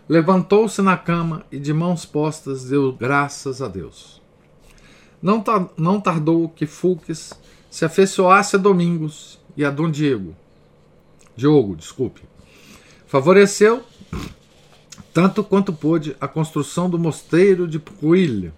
levantou-se 0.08 0.82
na 0.82 0.96
cama 0.96 1.44
e, 1.50 1.58
de 1.58 1.72
mãos 1.72 2.04
postas, 2.04 2.64
deu 2.64 2.92
graças 2.92 3.62
a 3.62 3.68
Deus. 3.68 4.20
Não, 5.22 5.42
não 5.76 6.00
tardou 6.00 6.48
que 6.48 6.66
Fulques 6.66 7.32
se 7.70 7.84
afeiçoasse 7.84 8.56
a 8.56 8.58
Domingos 8.58 9.38
e 9.56 9.64
a 9.64 9.70
Dom 9.70 9.90
Diego. 9.90 10.34
Diogo, 11.36 11.76
desculpe. 11.76 12.22
Favoreceu, 13.06 13.82
tanto 15.12 15.42
quanto 15.42 15.72
pôde, 15.72 16.16
a 16.20 16.28
construção 16.28 16.88
do 16.88 16.98
mosteiro 16.98 17.66
de 17.66 17.78
Puilha, 17.78 18.52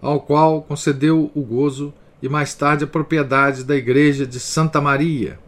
ao 0.00 0.20
qual 0.20 0.62
concedeu 0.62 1.30
o 1.34 1.42
gozo 1.42 1.92
e 2.22 2.28
mais 2.28 2.54
tarde 2.54 2.84
a 2.84 2.86
propriedade 2.86 3.64
da 3.64 3.76
igreja 3.76 4.26
de 4.26 4.40
Santa 4.40 4.80
Maria, 4.80 5.38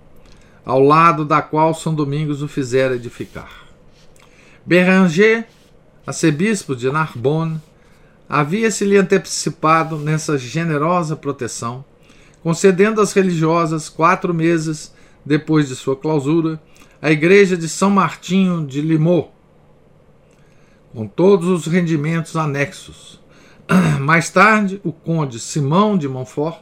ao 0.65 0.81
lado 0.81 1.25
da 1.25 1.43
qual 1.43 1.75
São 1.75 1.95
Domingos 1.95 2.43
o 2.43 2.49
fizera 2.49 2.95
edificar. 2.95 3.65
Béranger, 4.65 5.47
arcebispo 6.07 6.75
de 6.75 6.91
Narbonne, 6.91 7.61
havia-se-lhe 8.29 8.97
antecipado 8.97 9.99
nessa 9.99 10.39
generosa 10.39 11.15
proteção 11.15 11.85
concedendo 12.45 13.01
às 13.01 13.15
religiosas 13.15 13.89
quatro 13.89 14.35
meses 14.35 14.95
depois 15.25 15.67
de 15.67 15.75
sua 15.75 15.97
clausura 15.97 16.61
a 17.01 17.11
igreja 17.11 17.57
de 17.57 17.67
São 17.67 17.89
Martinho 17.89 18.67
de 18.67 18.83
Limoux, 18.83 19.29
com 20.95 21.09
todos 21.09 21.49
os 21.49 21.67
rendimentos 21.67 22.37
anexos. 22.37 23.21
Mais 24.01 24.31
tarde, 24.31 24.81
o 24.85 24.93
conde 24.93 25.41
Simão 25.41 25.99
de 25.99 26.09
Montfort 26.09 26.59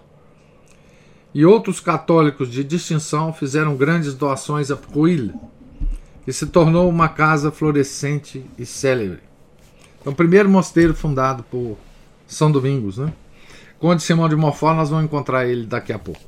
e 1.34 1.44
outros 1.44 1.80
católicos 1.80 2.50
de 2.50 2.64
distinção 2.64 3.32
fizeram 3.32 3.76
grandes 3.76 4.14
doações 4.14 4.70
a 4.70 4.76
Pruil, 4.76 5.32
que 6.24 6.32
se 6.32 6.46
tornou 6.46 6.88
uma 6.88 7.08
casa 7.08 7.50
florescente 7.50 8.44
e 8.58 8.64
célebre. 8.64 9.20
É 10.04 10.08
o 10.08 10.14
primeiro 10.14 10.48
mosteiro 10.48 10.94
fundado 10.94 11.42
por 11.44 11.76
São 12.26 12.50
Domingos, 12.50 12.98
né? 12.98 13.12
Conde 13.78 14.02
Simão 14.02 14.28
de 14.28 14.36
Montfort, 14.36 14.76
nós 14.76 14.90
vamos 14.90 15.04
encontrar 15.04 15.46
ele 15.46 15.66
daqui 15.66 15.92
a 15.92 15.98
pouco. 15.98 16.20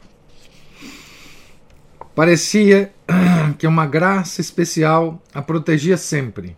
Parecia 2.15 2.93
que 3.59 3.67
uma 3.67 3.87
graça 3.87 4.41
especial 4.41 5.23
a 5.33 5.41
protegia 5.41 5.97
sempre. 5.97 6.57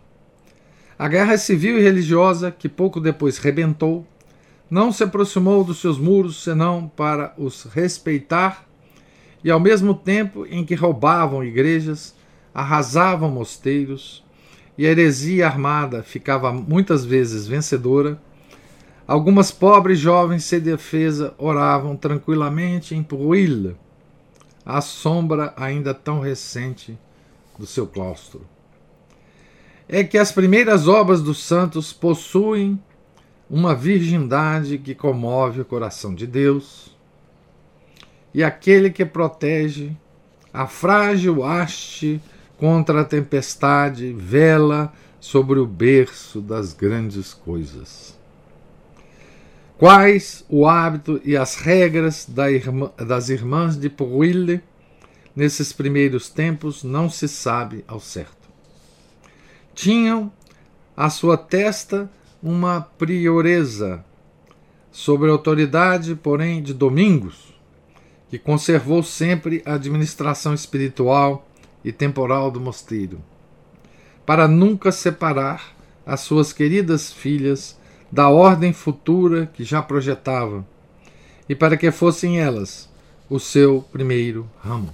A 0.97 1.07
guerra 1.07 1.37
civil 1.37 1.77
e 1.77 1.81
religiosa, 1.81 2.51
que 2.51 2.67
pouco 2.67 2.99
depois 2.99 3.37
rebentou, 3.37 4.05
não 4.69 4.91
se 4.91 5.03
aproximou 5.03 5.63
dos 5.63 5.79
seus 5.79 5.97
muros 5.97 6.43
senão 6.43 6.91
para 6.95 7.33
os 7.37 7.63
respeitar, 7.63 8.65
e 9.43 9.51
ao 9.51 9.59
mesmo 9.59 9.93
tempo 9.93 10.45
em 10.49 10.65
que 10.65 10.75
roubavam 10.75 11.43
igrejas, 11.43 12.15
arrasavam 12.53 13.29
mosteiros, 13.29 14.23
e 14.77 14.85
a 14.85 14.89
heresia 14.89 15.47
armada 15.47 16.03
ficava 16.03 16.51
muitas 16.51 17.05
vezes 17.05 17.47
vencedora, 17.47 18.19
Algumas 19.07 19.51
pobres 19.51 19.99
jovens 19.99 20.43
sem 20.43 20.59
defesa 20.59 21.33
oravam 21.37 21.95
tranquilamente 21.95 22.93
em 22.93 23.01
Pruil, 23.01 23.73
à 24.65 24.81
sombra 24.81 25.53
ainda 25.55 25.93
tão 25.93 26.19
recente 26.19 26.99
do 27.57 27.65
seu 27.65 27.87
claustro. 27.87 28.41
É 29.89 30.03
que 30.03 30.17
as 30.17 30.31
primeiras 30.31 30.87
obras 30.87 31.21
dos 31.21 31.43
santos 31.43 31.93
possuem 31.93 32.79
uma 33.49 33.73
virgindade 33.73 34.77
que 34.77 34.93
comove 34.93 35.61
o 35.61 35.65
coração 35.65 36.13
de 36.13 36.27
Deus, 36.27 36.95
e 38.33 38.43
aquele 38.43 38.89
que 38.89 39.05
protege 39.05 39.91
a 40.53 40.67
frágil 40.67 41.43
haste 41.43 42.21
contra 42.57 43.01
a 43.01 43.05
tempestade 43.05 44.13
vela 44.13 44.91
sobre 45.19 45.59
o 45.59 45.65
berço 45.65 46.41
das 46.41 46.73
grandes 46.73 47.33
coisas. 47.33 48.17
Quais 49.77 50.43
o 50.49 50.67
hábito 50.67 51.21
e 51.23 51.37
as 51.37 51.55
regras 51.55 52.25
da 52.27 52.51
irmã, 52.51 52.91
das 52.97 53.29
irmãs 53.29 53.77
de 53.77 53.89
Pruille 53.89 54.61
nesses 55.35 55.71
primeiros 55.71 56.29
tempos 56.29 56.83
não 56.83 57.09
se 57.09 57.27
sabe 57.27 57.85
ao 57.87 57.99
certo. 57.99 58.36
Tinham 59.77 60.31
à 60.95 61.07
sua 61.07 61.37
testa 61.37 62.09
uma 62.41 62.81
prioreza, 62.81 64.03
sobre 64.91 65.29
a 65.29 65.31
autoridade, 65.31 66.15
porém, 66.15 66.63
de 66.63 66.73
Domingos, 66.73 67.53
que 68.27 68.39
conservou 68.39 69.03
sempre 69.03 69.61
a 69.67 69.75
administração 69.75 70.55
espiritual 70.55 71.47
e 71.85 71.91
temporal 71.91 72.49
do 72.49 72.59
mosteiro, 72.59 73.21
para 74.25 74.47
nunca 74.47 74.91
separar 74.91 75.75
as 76.03 76.21
suas 76.21 76.51
queridas 76.51 77.13
filhas 77.13 77.79
da 78.11 78.29
ordem 78.29 78.73
futura 78.73 79.45
que 79.45 79.63
já 79.63 79.79
projetava, 79.79 80.65
e 81.47 81.53
para 81.53 81.77
que 81.77 81.91
fossem 81.91 82.39
elas 82.39 82.89
o 83.29 83.39
seu 83.39 83.85
primeiro 83.91 84.49
ramo. 84.59 84.91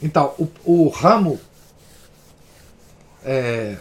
Então, 0.00 0.32
o, 0.38 0.48
o 0.64 0.88
ramo 0.88 1.40
é, 3.24 3.76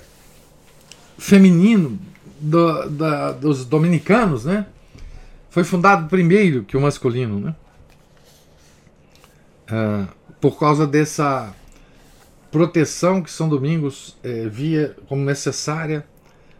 feminino 1.17 1.99
do, 2.39 2.89
da, 2.89 3.31
dos 3.31 3.65
dominicanos, 3.65 4.45
né, 4.45 4.65
foi 5.49 5.63
fundado 5.63 6.07
primeiro 6.07 6.63
que 6.63 6.77
o 6.77 6.81
masculino, 6.81 7.39
né, 7.39 7.55
é, 9.67 10.07
por 10.39 10.57
causa 10.57 10.87
dessa 10.87 11.53
proteção 12.51 13.21
que 13.21 13.31
São 13.31 13.47
Domingos 13.47 14.17
é, 14.23 14.47
via 14.47 14.95
como 15.07 15.23
necessária 15.23 16.05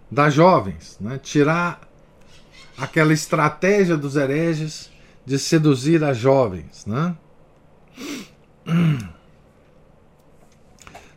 das 0.10 0.34
jovens, 0.34 0.98
né? 1.00 1.20
tirar 1.22 1.82
aquela 2.78 3.14
estratégia 3.14 3.98
dos 3.98 4.16
hereges 4.16 4.90
de 5.26 5.38
seduzir 5.38 6.04
as 6.04 6.18
jovens. 6.18 6.86
Né? 6.86 7.16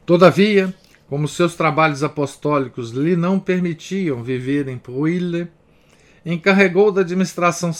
Todavia, 0.05 0.75
como 1.12 1.29
seus 1.29 1.55
trabalhos 1.55 2.03
apostólicos 2.03 2.88
lhe 2.88 3.14
não 3.16 3.38
permitiam 3.38 4.22
viver 4.22 4.66
em 4.66 4.79
Pruille, 4.79 5.46
encarregou 6.25 6.90
da 6.90 7.03
administração 7.03 7.70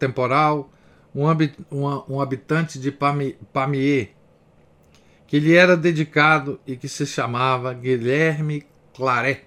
temporal 0.00 0.68
um, 1.14 2.20
habitante 2.20 2.80
de 2.80 2.90
Pamiers, 2.90 4.08
que 5.28 5.38
lhe 5.38 5.54
era 5.54 5.76
dedicado 5.76 6.58
e 6.66 6.76
que 6.76 6.88
se 6.88 7.06
chamava 7.06 7.72
Guilherme 7.72 8.66
Claret. 8.92 9.44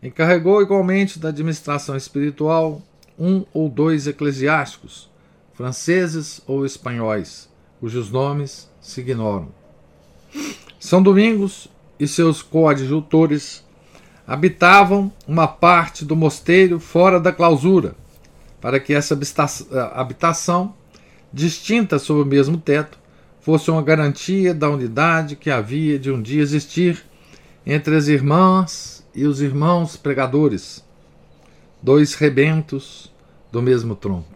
Encarregou 0.00 0.62
igualmente 0.62 1.18
da 1.18 1.30
administração 1.30 1.96
espiritual 1.96 2.80
um 3.18 3.44
ou 3.52 3.68
dois 3.68 4.06
eclesiásticos, 4.06 5.10
franceses 5.54 6.40
ou 6.46 6.64
espanhóis, 6.64 7.50
cujos 7.80 8.12
nomes 8.12 8.70
se 8.80 9.00
ignoram. 9.00 9.52
São 10.78 11.02
Domingos 11.02 11.68
e 12.00 12.08
seus 12.08 12.40
coadjutores 12.40 13.62
habitavam 14.26 15.12
uma 15.28 15.46
parte 15.46 16.02
do 16.02 16.16
mosteiro 16.16 16.80
fora 16.80 17.20
da 17.20 17.30
clausura, 17.30 17.94
para 18.58 18.80
que 18.80 18.94
essa 18.94 19.18
habitação, 19.92 20.74
distinta 21.30 21.98
sob 21.98 22.22
o 22.22 22.24
mesmo 22.24 22.56
teto, 22.56 22.98
fosse 23.40 23.70
uma 23.70 23.82
garantia 23.82 24.54
da 24.54 24.70
unidade 24.70 25.36
que 25.36 25.50
havia 25.50 25.98
de 25.98 26.10
um 26.10 26.22
dia 26.22 26.40
existir 26.40 27.04
entre 27.66 27.94
as 27.94 28.08
irmãs 28.08 29.06
e 29.14 29.26
os 29.26 29.42
irmãos 29.42 29.96
pregadores, 29.96 30.82
dois 31.82 32.14
rebentos 32.14 33.12
do 33.52 33.60
mesmo 33.60 33.94
tronco. 33.94 34.28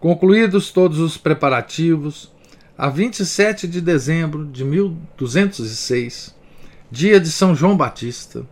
Concluídos 0.00 0.72
todos 0.72 0.98
os 0.98 1.16
preparativos, 1.16 2.32
a 2.80 2.88
27 2.88 3.68
de 3.68 3.78
dezembro 3.78 4.46
de 4.46 4.64
1206, 4.64 6.34
dia 6.90 7.20
de 7.20 7.30
São 7.30 7.54
João 7.54 7.76
Batista, 7.76 8.42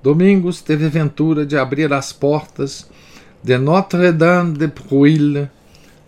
Domingos 0.00 0.62
teve 0.62 0.88
ventura 0.88 1.44
de 1.44 1.56
abrir 1.56 1.92
as 1.92 2.12
portas 2.12 2.88
de 3.42 3.58
Notre-Dame 3.58 4.56
de 4.56 4.68
Prouille 4.68 5.50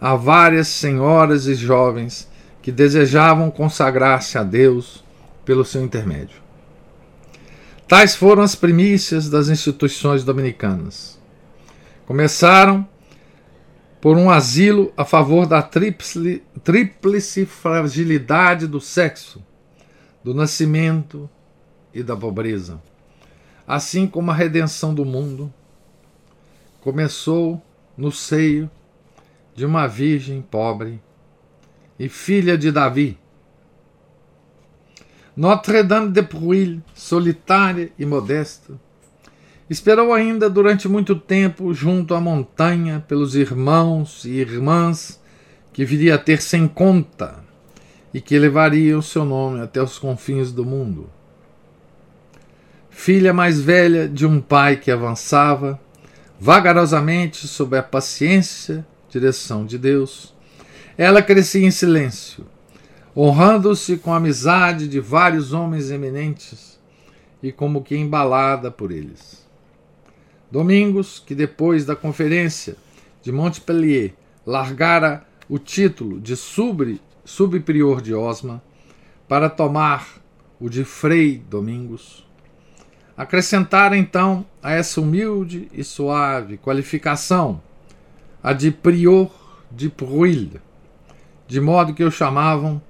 a 0.01 0.15
várias 0.15 0.69
senhoras 0.69 1.49
e 1.49 1.57
jovens 1.57 2.31
que 2.63 2.71
desejavam 2.71 3.51
consagrar-se 3.51 4.39
a 4.39 4.45
Deus 4.45 5.03
pelo 5.45 5.65
seu 5.65 5.83
intermédio. 5.83 6.37
Tais 7.89 8.15
foram 8.15 8.45
as 8.45 8.55
primícias 8.55 9.29
das 9.29 9.49
instituições 9.49 10.23
dominicanas. 10.23 11.19
Começaram 12.07 12.87
por 14.05 14.19
um 14.19 14.29
asilo 14.29 14.93
a 14.99 15.05
favor 15.07 15.47
da 15.47 15.63
tríplice, 15.63 17.47
fragilidade 17.47 18.67
do 18.67 18.79
sexo, 18.79 19.43
do 20.23 20.35
nascimento 20.35 21.27
e 21.95 22.03
da 22.03 22.15
pobreza. 22.15 22.83
Assim 23.67 24.07
como 24.07 24.31
a 24.31 24.35
redenção 24.35 24.95
do 24.95 25.07
mundo 25.07 25.51
começou 26.83 27.63
no 27.97 28.13
seio 28.13 28.71
de 29.55 29.65
uma 29.65 29.87
virgem 29.87 30.43
pobre 30.43 31.01
e 31.99 32.07
filha 32.07 32.59
de 32.59 32.71
Davi. 32.71 33.19
Notre-Dame 35.35 36.11
de 36.11 36.23
Prouille, 36.23 36.83
solitária 36.95 37.91
e 37.99 38.05
modesta, 38.05 38.79
Esperou 39.69 40.13
ainda 40.13 40.51
durante 40.51 40.87
muito 40.89 41.17
tempo 41.17 41.73
junto 41.73 42.15
à 42.15 42.21
montanha 42.21 43.03
pelos 43.09 43.35
irmãos 43.35 44.25
e 44.25 44.33
irmãs 44.33 45.21
que 45.73 45.85
viria 45.85 46.17
a 46.17 46.19
ter 46.19 46.43
sem 46.43 46.69
conta 46.69 47.43
e 48.13 48.21
que 48.21 48.39
levariam 48.39 49.01
seu 49.01 49.25
nome 49.25 49.63
até 49.63 49.83
os 49.83 49.99
confins 49.99 50.53
do 50.53 50.65
mundo. 50.67 51.09
Filha 52.91 53.33
mais 53.33 53.59
velha 53.59 54.07
de 54.07 54.27
um 54.27 54.39
pai 54.41 54.77
que 54.77 54.91
avançava 54.91 55.81
vagarosamente 56.39 57.49
sob 57.49 57.77
a 57.77 57.83
paciência, 57.83 58.87
direção 59.09 59.65
de 59.65 59.79
Deus, 59.79 60.35
ela 60.97 61.23
crescia 61.23 61.67
em 61.67 61.71
silêncio, 61.71 62.47
honrando-se 63.17 63.97
com 63.97 64.13
a 64.13 64.17
amizade 64.17 64.87
de 64.87 65.01
vários 65.01 65.53
homens 65.53 65.91
eminentes 65.91 66.79
e 67.43 67.51
como 67.51 67.83
que 67.83 67.97
embalada 67.97 68.71
por 68.71 68.93
eles. 68.93 69.44
Domingos, 70.51 71.23
que 71.25 71.35
depois 71.35 71.85
da 71.85 71.97
conferência 71.97 72.77
de 73.23 73.33
Montpellier 73.33 74.15
largara 74.47 75.27
o 75.49 75.59
título 75.59 76.21
de 76.21 76.37
sub, 76.37 77.01
subprior 77.25 78.01
de 78.01 78.15
Osma 78.15 78.63
para 79.29 79.49
tomar 79.49 80.23
o 80.61 80.69
de 80.69 80.85
Frei 80.85 81.43
Domingos, 81.51 82.27
acrescentara 83.17 83.97
então 83.97 84.45
a 84.63 84.73
essa 84.73 85.01
humilde 85.01 85.69
e 85.73 85.83
suave 85.83 86.57
qualificação 86.57 87.61
a 88.43 88.53
de 88.53 88.71
prior 88.71 89.31
de 89.71 89.89
Prouille, 89.89 90.61
de 91.49 91.61
modo 91.61 91.95
que 91.95 92.05
o 92.05 92.11
chamavam 92.11 92.81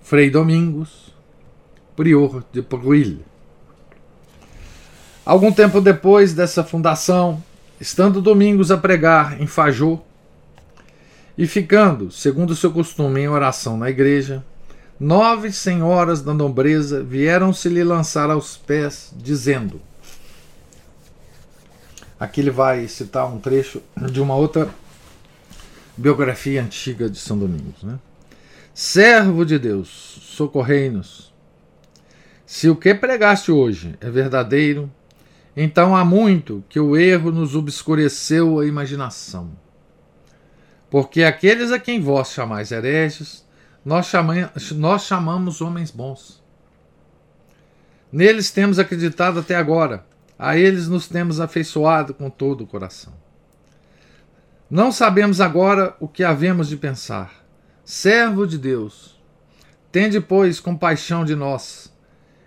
Frei 0.00 0.28
Domingos, 0.28 1.14
prior 1.96 2.44
de 2.52 2.60
Prouille. 2.60 3.29
Algum 5.24 5.52
tempo 5.52 5.80
depois 5.80 6.32
dessa 6.32 6.64
fundação, 6.64 7.42
estando 7.80 8.22
Domingos 8.22 8.70
a 8.70 8.78
pregar 8.78 9.40
em 9.40 9.46
Fajô 9.46 10.00
e 11.36 11.46
ficando, 11.46 12.10
segundo 12.10 12.56
seu 12.56 12.70
costume, 12.70 13.20
em 13.20 13.28
oração 13.28 13.76
na 13.76 13.90
igreja, 13.90 14.44
nove 14.98 15.52
senhoras 15.52 16.20
da 16.22 16.34
nobreza 16.34 17.02
vieram 17.02 17.52
se 17.52 17.68
lhe 17.68 17.84
lançar 17.84 18.30
aos 18.30 18.56
pés, 18.56 19.12
dizendo: 19.16 19.80
Aqui 22.18 22.40
ele 22.40 22.50
vai 22.50 22.86
citar 22.88 23.26
um 23.26 23.38
trecho 23.38 23.82
de 24.10 24.20
uma 24.20 24.34
outra 24.34 24.68
biografia 25.96 26.62
antiga 26.62 27.08
de 27.08 27.18
São 27.18 27.38
Domingos. 27.38 27.82
Né? 27.82 27.98
Servo 28.74 29.44
de 29.44 29.58
Deus, 29.58 29.88
socorrei-nos. 30.22 31.32
Se 32.44 32.68
o 32.68 32.76
que 32.76 32.94
pregaste 32.94 33.52
hoje 33.52 33.94
é 34.00 34.10
verdadeiro, 34.10 34.90
então 35.56 35.96
há 35.96 36.04
muito 36.04 36.64
que 36.68 36.78
o 36.78 36.96
erro 36.96 37.32
nos 37.32 37.56
obscureceu 37.56 38.60
a 38.60 38.66
imaginação. 38.66 39.50
Porque 40.88 41.22
aqueles 41.22 41.72
a 41.72 41.78
quem 41.78 42.00
vós 42.00 42.30
chamais 42.30 42.72
hereges, 42.72 43.46
nós, 43.84 44.06
chama, 44.06 44.52
nós 44.72 45.02
chamamos 45.02 45.60
homens 45.60 45.90
bons. 45.90 46.42
Neles 48.12 48.50
temos 48.50 48.78
acreditado 48.78 49.40
até 49.40 49.54
agora, 49.54 50.04
a 50.38 50.56
eles 50.56 50.88
nos 50.88 51.06
temos 51.06 51.40
afeiçoado 51.40 52.12
com 52.12 52.28
todo 52.28 52.64
o 52.64 52.66
coração. 52.66 53.12
Não 54.68 54.90
sabemos 54.92 55.40
agora 55.40 55.96
o 56.00 56.08
que 56.08 56.24
havemos 56.24 56.68
de 56.68 56.76
pensar. 56.76 57.44
Servo 57.84 58.46
de 58.46 58.56
Deus, 58.56 59.20
tende, 59.90 60.20
pois, 60.20 60.60
compaixão 60.60 61.24
de 61.24 61.34
nós, 61.34 61.92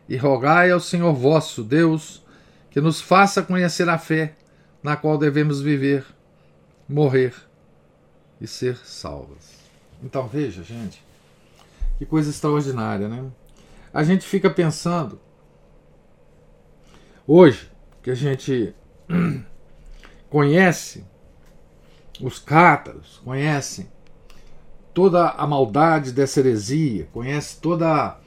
e 0.07 0.15
rogai 0.15 0.71
ao 0.71 0.79
Senhor 0.79 1.13
vosso 1.13 1.63
Deus 1.63 2.22
que 2.73 2.81
nos 2.81 2.99
faça 2.99 3.43
conhecer 3.43 3.87
a 3.87 3.99
fé 3.99 4.35
na 4.81 4.95
qual 4.95 5.15
devemos 5.15 5.61
viver, 5.61 6.03
morrer 6.89 7.35
e 8.41 8.47
ser 8.47 8.75
salvas. 8.77 9.53
Então 10.01 10.27
veja, 10.27 10.63
gente, 10.63 11.05
que 11.99 12.05
coisa 12.05 12.31
extraordinária, 12.31 13.07
né? 13.07 13.23
A 13.93 14.03
gente 14.03 14.25
fica 14.25 14.49
pensando 14.49 15.21
hoje 17.27 17.69
que 18.01 18.09
a 18.09 18.15
gente 18.15 18.73
conhece 20.27 21.05
os 22.19 22.39
cátaros, 22.39 23.21
conhece 23.23 23.87
toda 24.95 25.29
a 25.29 25.45
maldade 25.45 26.11
dessa 26.11 26.39
heresia, 26.39 27.07
conhece 27.13 27.61
toda 27.61 28.17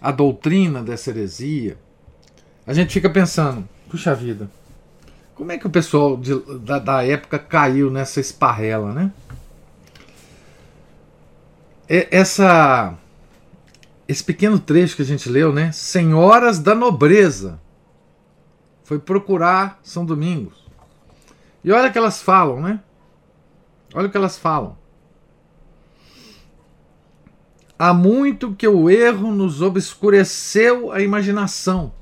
a 0.00 0.12
doutrina 0.12 0.84
dessa 0.84 1.10
heresia, 1.10 1.76
a 2.66 2.72
gente 2.72 2.92
fica 2.92 3.10
pensando, 3.10 3.68
puxa 3.90 4.14
vida, 4.14 4.48
como 5.34 5.50
é 5.50 5.58
que 5.58 5.66
o 5.66 5.70
pessoal 5.70 6.16
de, 6.16 6.38
da, 6.60 6.78
da, 6.78 7.04
época 7.04 7.38
caiu 7.38 7.90
nessa 7.90 8.20
esparrela, 8.20 8.92
né? 8.92 9.12
Essa, 11.88 12.94
esse 14.06 14.22
pequeno 14.22 14.58
trecho 14.58 14.96
que 14.96 15.02
a 15.02 15.04
gente 15.04 15.28
leu, 15.28 15.52
né? 15.52 15.72
Senhoras 15.72 16.58
da 16.58 16.74
nobreza 16.74 17.60
foi 18.84 18.98
procurar 18.98 19.80
São 19.82 20.06
Domingos. 20.06 20.64
E 21.64 21.72
olha 21.72 21.88
o 21.88 21.92
que 21.92 21.98
elas 21.98 22.22
falam, 22.22 22.60
né? 22.60 22.80
Olha 23.92 24.06
o 24.06 24.10
que 24.10 24.16
elas 24.16 24.38
falam. 24.38 24.78
Há 27.78 27.92
muito 27.92 28.54
que 28.54 28.66
o 28.66 28.88
erro 28.88 29.32
nos 29.32 29.60
obscureceu 29.60 30.92
a 30.92 31.02
imaginação 31.02 31.92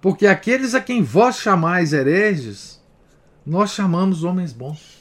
porque 0.00 0.26
aqueles 0.26 0.74
a 0.74 0.80
quem 0.80 1.02
vós 1.02 1.36
chamais 1.36 1.92
hereges, 1.92 2.80
nós 3.44 3.70
chamamos 3.70 4.24
homens 4.24 4.52
bons. 4.52 5.00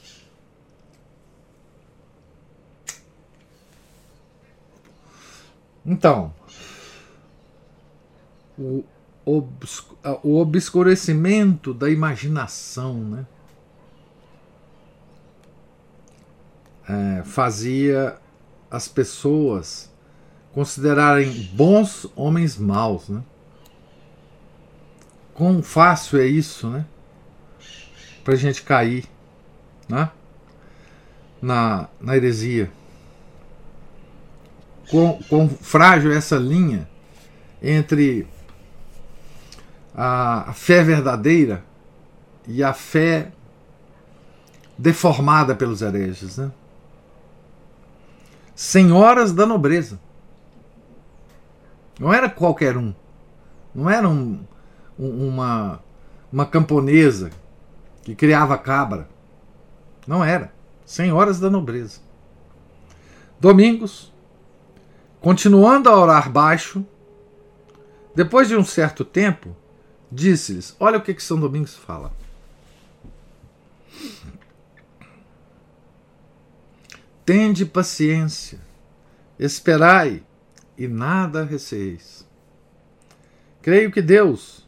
Então, 5.86 6.34
o, 8.58 8.84
o 9.26 10.38
obscurecimento 10.38 11.74
da 11.74 11.90
imaginação, 11.90 12.96
né? 12.96 13.26
É, 16.88 17.24
fazia 17.24 18.18
as 18.70 18.88
pessoas 18.88 19.92
considerarem 20.52 21.32
bons 21.54 22.08
homens 22.16 22.58
maus, 22.58 23.08
né? 23.10 23.24
Quão 25.40 25.64
fácil 25.64 26.20
é 26.20 26.26
isso, 26.26 26.68
né? 26.68 26.86
Para 28.26 28.34
a 28.34 28.38
gente 28.38 28.62
cair, 28.62 29.06
né? 29.88 30.12
Na, 31.42 31.88
na 31.98 32.18
heresia. 32.18 32.70
Quão, 34.90 35.18
quão 35.30 35.48
frágil 35.48 36.12
é 36.12 36.18
essa 36.18 36.36
linha 36.36 36.90
entre 37.64 38.28
a, 39.96 40.50
a 40.50 40.54
fé 40.54 40.84
verdadeira 40.84 41.64
e 42.46 42.62
a 42.62 42.74
fé 42.74 43.32
deformada 44.78 45.56
pelos 45.56 45.82
hereges, 45.82 46.38
né? 46.38 46.52
Senhoras 48.54 49.32
da 49.32 49.46
nobreza. 49.46 50.02
Não 51.98 52.14
era 52.14 52.30
qualquer 52.30 52.76
um. 52.76 52.94
Não 53.74 53.90
era 53.90 54.10
um, 54.10 54.44
uma, 55.00 55.82
uma 56.32 56.46
camponesa 56.46 57.30
que 58.04 58.14
criava 58.14 58.58
cabra. 58.58 59.08
Não 60.06 60.24
era. 60.24 60.54
Senhoras 60.86 61.40
da 61.40 61.50
nobreza. 61.50 62.02
Domingos, 63.40 64.12
continuando 65.22 65.88
a 65.88 65.98
orar 65.98 66.30
baixo, 66.30 66.86
depois 68.14 68.50
de 68.50 68.58
um 68.58 68.66
certo 68.66 69.06
tempo, 69.06 69.56
disse-lhes: 70.12 70.76
Olha 70.80 70.98
o 70.98 71.02
que, 71.02 71.14
que 71.14 71.24
São 71.24 71.40
Domingos 71.40 71.76
fala. 71.76 72.12
Tende 77.26 77.64
paciência, 77.66 78.60
esperai 79.38 80.24
e 80.76 80.88
nada 80.88 81.44
receeis. 81.44 82.28
Creio 83.62 83.92
que 83.92 84.02
Deus, 84.02 84.59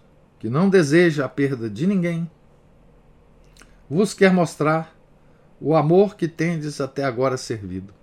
que 0.41 0.49
não 0.49 0.71
deseja 0.71 1.23
a 1.23 1.29
perda 1.29 1.69
de 1.69 1.85
ninguém, 1.85 2.27
vos 3.87 4.11
quer 4.11 4.33
mostrar 4.33 4.97
o 5.59 5.75
amor 5.75 6.15
que 6.15 6.27
tendes 6.27 6.81
até 6.81 7.03
agora 7.03 7.37
servido. 7.37 7.93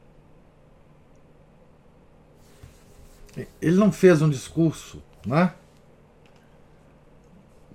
Ele 3.61 3.77
não 3.77 3.91
fez 3.91 4.23
um 4.23 4.31
discurso, 4.31 5.03
né? 5.27 5.53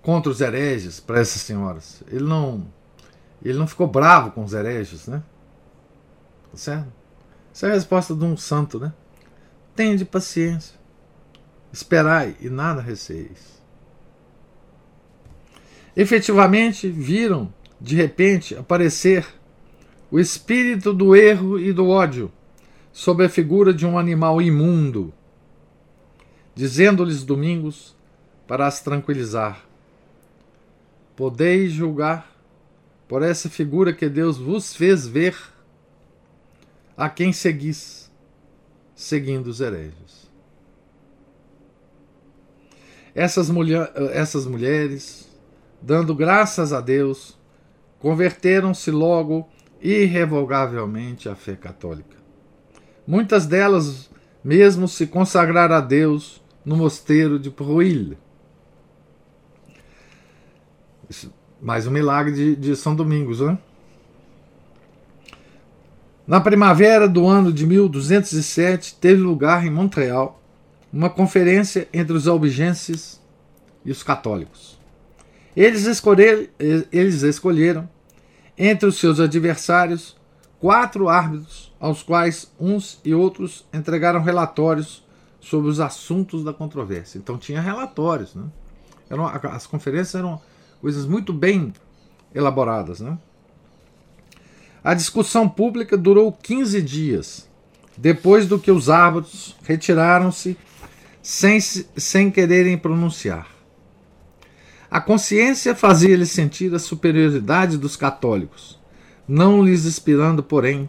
contra 0.01 0.31
os 0.31 0.39
hereges 0.39 1.01
para 1.01 1.19
essas 1.19 1.41
senhoras. 1.41 2.01
Ele 2.07 2.23
não, 2.23 2.65
ele 3.43 3.57
não 3.57 3.67
ficou 3.67 3.85
bravo 3.85 4.31
com 4.31 4.45
os 4.45 4.53
hereges, 4.53 5.07
né? 5.07 5.21
Tá 6.51 6.57
certo? 6.57 6.93
Essa 7.53 7.67
é 7.67 7.71
a 7.71 7.73
resposta 7.73 8.15
de 8.15 8.23
um 8.23 8.37
santo, 8.37 8.79
né? 8.79 8.93
Tende 9.75 10.05
paciência, 10.05 10.79
esperai 11.69 12.37
e 12.39 12.49
nada 12.49 12.81
receis. 12.81 13.61
Efetivamente 15.95 16.89
viram, 16.89 17.53
de 17.79 17.95
repente, 17.95 18.55
aparecer 18.55 19.25
o 20.09 20.19
espírito 20.19 20.93
do 20.93 21.15
erro 21.15 21.59
e 21.59 21.71
do 21.71 21.87
ódio 21.87 22.31
sob 22.91 23.25
a 23.25 23.29
figura 23.29 23.73
de 23.73 23.85
um 23.85 23.97
animal 23.97 24.41
imundo, 24.41 25.13
dizendo-lhes 26.53 27.23
Domingos 27.23 27.95
para 28.47 28.67
as 28.67 28.81
tranquilizar: 28.81 29.65
Podeis 31.15 31.71
julgar 31.71 32.31
por 33.07 33.21
essa 33.21 33.49
figura 33.49 33.93
que 33.93 34.09
Deus 34.09 34.37
vos 34.37 34.75
fez 34.75 35.07
ver 35.07 35.35
a 36.95 37.09
quem 37.09 37.33
seguis, 37.33 38.11
seguindo 38.95 39.47
os 39.47 39.61
hereges. 39.61 40.31
Essas, 43.15 43.49
mulher, 43.49 43.91
essas 44.11 44.45
mulheres, 44.47 45.29
dando 45.83 46.15
graças 46.15 46.71
a 46.71 46.79
Deus, 46.79 47.37
converteram-se 47.99 48.89
logo 48.89 49.47
irrevogavelmente 49.81 51.27
à 51.27 51.35
fé 51.35 51.55
católica. 51.55 52.15
Muitas 53.05 53.45
delas 53.45 54.09
mesmo 54.41 54.87
se 54.87 55.05
consagraram 55.05 55.75
a 55.75 55.81
Deus 55.81 56.41
no 56.63 56.77
mosteiro 56.77 57.37
de 57.37 57.51
Pruil, 57.51 58.17
mais 61.61 61.85
um 61.85 61.91
milagre 61.91 62.33
de, 62.33 62.55
de 62.55 62.75
São 62.75 62.95
Domingos, 62.95 63.41
né? 63.41 63.57
Na 66.25 66.39
primavera 66.39 67.07
do 67.09 67.27
ano 67.27 67.51
de 67.51 67.65
1207, 67.65 68.95
teve 68.95 69.21
lugar 69.21 69.65
em 69.65 69.69
Montreal 69.69 70.41
uma 70.91 71.09
conferência 71.09 71.89
entre 71.93 72.13
os 72.13 72.27
albigenses 72.27 73.21
e 73.83 73.91
os 73.91 74.01
católicos. 74.01 74.72
Eles 75.55 75.85
escolheram, 75.85 76.47
eles 76.91 77.21
escolheram 77.21 77.89
entre 78.57 78.87
os 78.87 78.97
seus 78.97 79.19
adversários 79.19 80.15
quatro 80.59 81.09
árbitros, 81.09 81.73
aos 81.79 82.01
quais 82.01 82.49
uns 82.57 82.99
e 83.03 83.13
outros 83.13 83.65
entregaram 83.73 84.21
relatórios 84.21 85.03
sobre 85.41 85.69
os 85.69 85.81
assuntos 85.81 86.43
da 86.43 86.53
controvérsia. 86.53 87.17
Então 87.17 87.37
tinha 87.37 87.59
relatórios, 87.59 88.33
né? 88.33 88.45
Eram, 89.09 89.27
as 89.27 89.67
conferências 89.67 90.15
eram 90.15 90.41
coisas 90.79 91.05
muito 91.05 91.33
bem 91.33 91.73
elaboradas. 92.33 93.01
Né? 93.01 93.17
A 94.83 94.93
discussão 94.93 95.47
pública 95.47 95.97
durou 95.97 96.31
15 96.31 96.81
dias, 96.81 97.49
depois 97.97 98.47
do 98.47 98.57
que 98.57 98.71
os 98.71 98.89
árbitros 98.89 99.55
retiraram-se 99.63 100.57
sem, 101.21 101.59
sem 101.59 102.31
quererem 102.31 102.77
pronunciar. 102.77 103.52
A 104.93 105.01
consciência 105.01 105.73
fazia-lhes 105.73 106.29
sentir 106.29 106.71
a 106.75 106.77
superioridade 106.77 107.79
dos 107.79 107.95
católicos, 107.95 108.79
não 109.27 109.63
lhes 109.63 109.87
inspirando, 109.87 110.43
porém, 110.43 110.87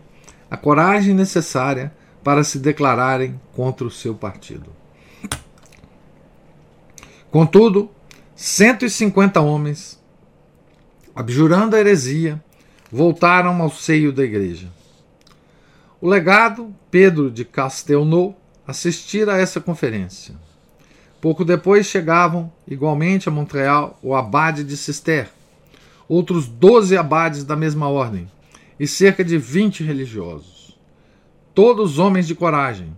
a 0.51 0.59
coragem 0.59 1.15
necessária 1.15 1.91
para 2.23 2.45
se 2.45 2.59
declararem 2.59 3.41
contra 3.55 3.87
o 3.87 3.91
seu 3.91 4.15
partido. 4.15 4.71
Contudo, 7.31 7.91
150 8.37 9.41
homens, 9.41 9.99
abjurando 11.17 11.75
a 11.75 11.81
heresia, 11.81 12.45
voltaram 12.93 13.63
ao 13.63 13.71
seio 13.71 14.13
da 14.13 14.23
igreja. 14.23 14.71
O 15.99 16.07
legado, 16.07 16.75
Pedro 16.91 17.31
de 17.31 17.43
Castelnau, 17.43 18.39
assistira 18.67 19.37
a 19.37 19.39
essa 19.39 19.63
conferência. 19.63 20.35
Pouco 21.25 21.43
depois 21.43 21.87
chegavam, 21.87 22.53
igualmente 22.69 23.31
a 23.31 23.33
Montreal, 23.33 23.99
o 24.03 24.15
abade 24.15 24.63
de 24.63 24.77
Cister, 24.77 25.31
outros 26.07 26.47
doze 26.47 26.99
abades 26.99 27.45
da 27.45 27.57
mesma 27.57 27.89
ordem 27.89 28.31
e 28.79 28.87
cerca 28.87 29.25
de 29.25 29.39
vinte 29.39 29.83
religiosos. 29.83 30.79
Todos 31.55 31.99
homens 31.99 32.27
de 32.27 32.35
coragem, 32.35 32.95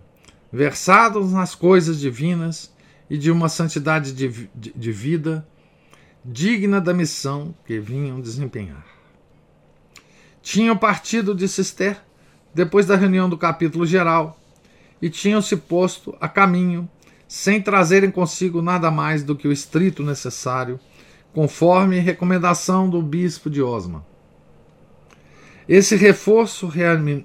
versados 0.51 1.31
nas 1.31 1.55
coisas 1.55 2.01
divinas 2.01 2.69
e 3.09 3.17
de 3.17 3.31
uma 3.31 3.47
santidade 3.47 4.11
de, 4.11 4.49
de, 4.53 4.73
de 4.75 4.91
vida 4.91 5.47
digna 6.25 6.81
da 6.81 6.93
missão 6.93 7.55
que 7.65 7.79
vinham 7.79 8.19
desempenhar. 8.19 8.85
Tinham 10.41 10.75
partido 10.75 11.33
de 11.33 11.47
Cister 11.47 11.97
depois 12.53 12.85
da 12.85 12.97
reunião 12.97 13.29
do 13.29 13.37
capítulo 13.37 13.85
geral 13.85 14.37
e 15.01 15.09
tinham 15.09 15.41
se 15.41 15.55
posto 15.55 16.13
a 16.19 16.27
caminho 16.27 16.89
sem 17.27 17.61
trazerem 17.61 18.09
consigo 18.09 18.61
nada 18.61 18.89
mais 18.89 19.23
do 19.23 19.35
que 19.35 19.47
o 19.47 19.51
estrito 19.51 20.03
necessário, 20.03 20.79
conforme 21.33 21.99
recomendação 21.99 22.89
do 22.89 23.01
bispo 23.01 23.49
de 23.49 23.61
Osma. 23.61 24.05
Esse 25.67 25.95
reforço 25.95 26.71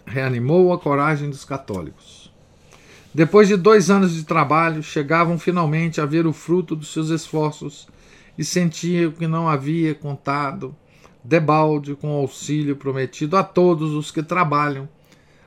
reanimou 0.05 0.73
a 0.73 0.79
coragem 0.79 1.31
dos 1.31 1.45
católicos. 1.45 2.33
Depois 3.15 3.47
de 3.47 3.57
dois 3.57 3.91
anos 3.91 4.15
de 4.15 4.25
trabalho, 4.25 4.83
chegavam 4.83 5.39
finalmente 5.39 6.01
a 6.01 6.07
ver 6.07 6.27
o 6.27 6.33
fruto 6.33 6.75
dos 6.75 6.93
seus 6.93 7.11
esforços 7.11 7.87
e 8.37 8.45
sentiam 8.45 9.13
que 9.13 9.27
não 9.27 9.49
havia 9.49 9.95
contado 9.95 10.75
debalde 11.23 11.95
com 11.95 12.09
o 12.09 12.21
auxílio 12.21 12.75
prometido 12.75 13.37
a 13.37 13.45
todos 13.45 13.93
os 13.93 14.11
que 14.11 14.23
trabalham 14.23 14.89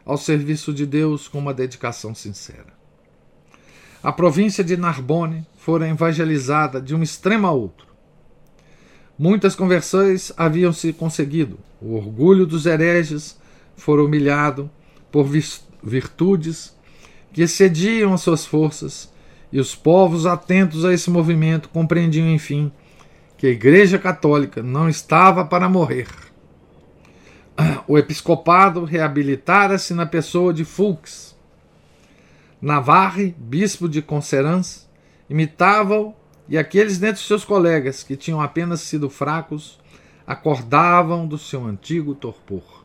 ao 0.06 0.18
serviço 0.18 0.72
de 0.74 0.86
Deus 0.86 1.28
com 1.28 1.40
uma 1.40 1.54
dedicação 1.54 2.16
sincera. 2.16 2.75
A 4.06 4.12
província 4.12 4.64
de 4.64 4.78
Narbonne 4.78 5.48
fora 5.58 5.90
evangelizada 5.90 6.80
de 6.80 6.94
um 6.94 7.02
extremo 7.02 7.48
a 7.48 7.52
outro. 7.52 7.88
Muitas 9.18 9.56
conversões 9.56 10.32
haviam 10.38 10.72
se 10.72 10.94
conseguido. 10.94 11.58
O 11.82 11.96
orgulho 11.96 12.46
dos 12.46 12.68
hereges 12.68 13.36
fora 13.76 14.04
humilhado 14.04 14.70
por 15.12 15.28
virtudes 15.82 16.78
que 17.34 17.42
excediam 17.42 18.14
as 18.14 18.22
suas 18.22 18.46
forças, 18.46 19.12
e 19.52 19.60
os 19.60 19.74
povos 19.74 20.28
atentos 20.28 20.86
a 20.86 20.94
esse 20.94 21.10
movimento 21.10 21.68
compreendiam, 21.70 22.30
enfim, 22.30 22.72
que 23.36 23.48
a 23.48 23.50
Igreja 23.50 23.98
Católica 23.98 24.62
não 24.62 24.88
estava 24.88 25.44
para 25.44 25.68
morrer. 25.68 26.06
O 27.88 27.98
episcopado 27.98 28.86
reabilitara-se 28.86 29.96
na 29.96 30.06
pessoa 30.06 30.54
de 30.54 30.64
Fulks. 30.64 31.35
Navarre, 32.66 33.36
bispo 33.38 33.88
de 33.88 34.02
Conserans, 34.02 34.90
imitava-o 35.30 36.16
e 36.50 36.58
aqueles 36.58 36.98
dentre 36.98 37.22
seus 37.22 37.46
colegas 37.46 38.02
que 38.02 38.16
tinham 38.16 38.42
apenas 38.42 38.82
sido 38.82 39.08
fracos 39.08 39.80
acordavam 40.26 41.28
do 41.28 41.38
seu 41.38 41.64
antigo 41.64 42.16
torpor. 42.16 42.84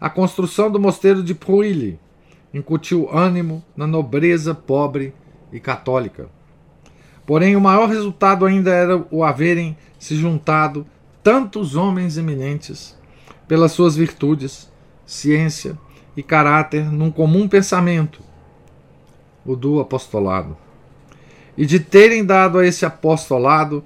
A 0.00 0.08
construção 0.08 0.70
do 0.70 0.78
mosteiro 0.78 1.20
de 1.20 1.34
Pruille 1.34 1.98
incutiu 2.54 3.10
ânimo 3.12 3.60
na 3.76 3.88
nobreza 3.88 4.54
pobre 4.54 5.12
e 5.52 5.58
católica. 5.58 6.30
Porém, 7.26 7.56
o 7.56 7.60
maior 7.60 7.88
resultado 7.88 8.46
ainda 8.46 8.70
era 8.70 9.04
o 9.10 9.24
haverem 9.24 9.76
se 9.98 10.14
juntado 10.14 10.86
tantos 11.24 11.74
homens 11.74 12.16
eminentes 12.16 12.96
pelas 13.48 13.72
suas 13.72 13.96
virtudes, 13.96 14.70
ciência 15.04 15.76
e 16.16 16.22
caráter 16.22 16.90
num 16.90 17.10
comum 17.10 17.48
pensamento, 17.48 18.20
o 19.44 19.56
do 19.56 19.80
apostolado 19.80 20.56
e 21.56 21.66
de 21.66 21.78
terem 21.78 22.24
dado 22.24 22.58
a 22.58 22.66
esse 22.66 22.84
apostolado 22.84 23.84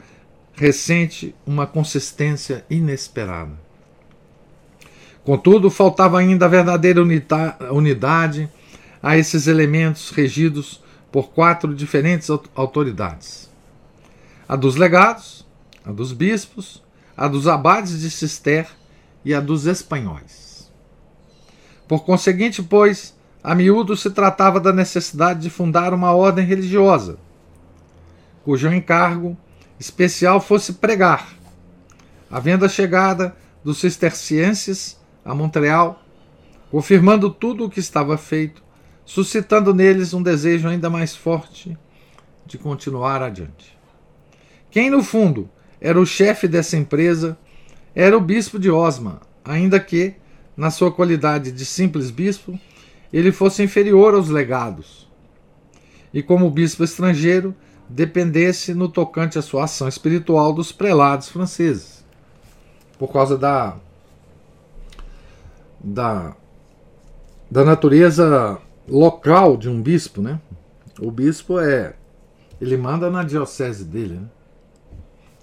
recente 0.54 1.34
uma 1.46 1.66
consistência 1.66 2.64
inesperada. 2.70 3.52
Contudo, 5.24 5.70
faltava 5.70 6.18
ainda 6.18 6.46
a 6.46 6.48
verdadeira 6.48 7.00
unidade 7.72 8.48
a 9.02 9.16
esses 9.16 9.46
elementos 9.46 10.10
regidos 10.10 10.82
por 11.10 11.30
quatro 11.30 11.74
diferentes 11.74 12.30
autoridades: 12.54 13.50
a 14.48 14.54
dos 14.54 14.76
legados, 14.76 15.44
a 15.84 15.90
dos 15.90 16.12
bispos, 16.12 16.82
a 17.16 17.26
dos 17.26 17.48
abades 17.48 18.00
de 18.00 18.10
Cister 18.10 18.68
e 19.24 19.34
a 19.34 19.40
dos 19.40 19.66
espanhóis. 19.66 20.45
Por 21.86 22.04
conseguinte, 22.04 22.62
pois, 22.62 23.16
a 23.42 23.54
miúdo 23.54 23.96
se 23.96 24.10
tratava 24.10 24.58
da 24.58 24.72
necessidade 24.72 25.40
de 25.40 25.50
fundar 25.50 25.94
uma 25.94 26.12
ordem 26.12 26.44
religiosa 26.44 27.18
cujo 28.46 28.72
encargo 28.72 29.36
especial 29.78 30.40
fosse 30.40 30.74
pregar. 30.74 31.28
Havendo 32.30 32.64
a 32.64 32.68
chegada 32.68 33.34
dos 33.64 33.78
cistercienses 33.78 34.96
a 35.24 35.34
Montreal, 35.34 36.00
confirmando 36.70 37.28
tudo 37.28 37.64
o 37.64 37.68
que 37.68 37.80
estava 37.80 38.16
feito, 38.16 38.62
suscitando 39.04 39.74
neles 39.74 40.14
um 40.14 40.22
desejo 40.22 40.68
ainda 40.68 40.88
mais 40.88 41.16
forte 41.16 41.76
de 42.46 42.56
continuar 42.56 43.20
adiante. 43.20 43.76
Quem, 44.70 44.90
no 44.90 45.02
fundo, 45.02 45.50
era 45.80 46.00
o 46.00 46.06
chefe 46.06 46.46
dessa 46.46 46.76
empresa 46.76 47.36
era 47.96 48.16
o 48.16 48.20
bispo 48.20 48.60
de 48.60 48.70
Osma, 48.70 49.20
ainda 49.44 49.80
que, 49.80 50.14
na 50.56 50.70
sua 50.70 50.90
qualidade 50.90 51.52
de 51.52 51.64
simples 51.64 52.10
bispo, 52.10 52.58
ele 53.12 53.30
fosse 53.30 53.62
inferior 53.62 54.14
aos 54.14 54.28
legados. 54.28 55.06
E 56.12 56.22
como 56.22 56.50
bispo 56.50 56.82
estrangeiro, 56.82 57.54
dependesse 57.88 58.74
no 58.74 58.88
tocante 58.88 59.38
à 59.38 59.42
sua 59.42 59.64
ação 59.64 59.86
espiritual 59.86 60.52
dos 60.52 60.72
prelados 60.72 61.28
franceses, 61.28 62.04
por 62.98 63.12
causa 63.12 63.36
da 63.36 63.76
da, 65.78 66.34
da 67.50 67.64
natureza 67.64 68.58
local 68.88 69.56
de 69.56 69.68
um 69.68 69.80
bispo, 69.80 70.20
né? 70.20 70.40
O 70.98 71.10
bispo 71.10 71.60
é 71.60 71.94
ele 72.60 72.76
manda 72.76 73.10
na 73.10 73.22
diocese 73.22 73.84
dele, 73.84 74.14
né? 74.14 74.28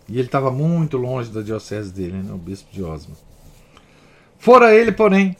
E 0.10 0.17
ele 0.17 0.26
estava 0.26 0.52
muito 0.52 0.97
longe 0.97 1.32
da 1.32 1.41
diocese 1.41 1.93
dele, 1.93 2.21
né? 2.21 2.34
o 2.34 2.38
bispo 2.38 2.69
de 2.73 2.84
Osma. 2.84 3.15
Fora 4.43 4.75
ele, 4.75 4.91
porém, 4.91 5.38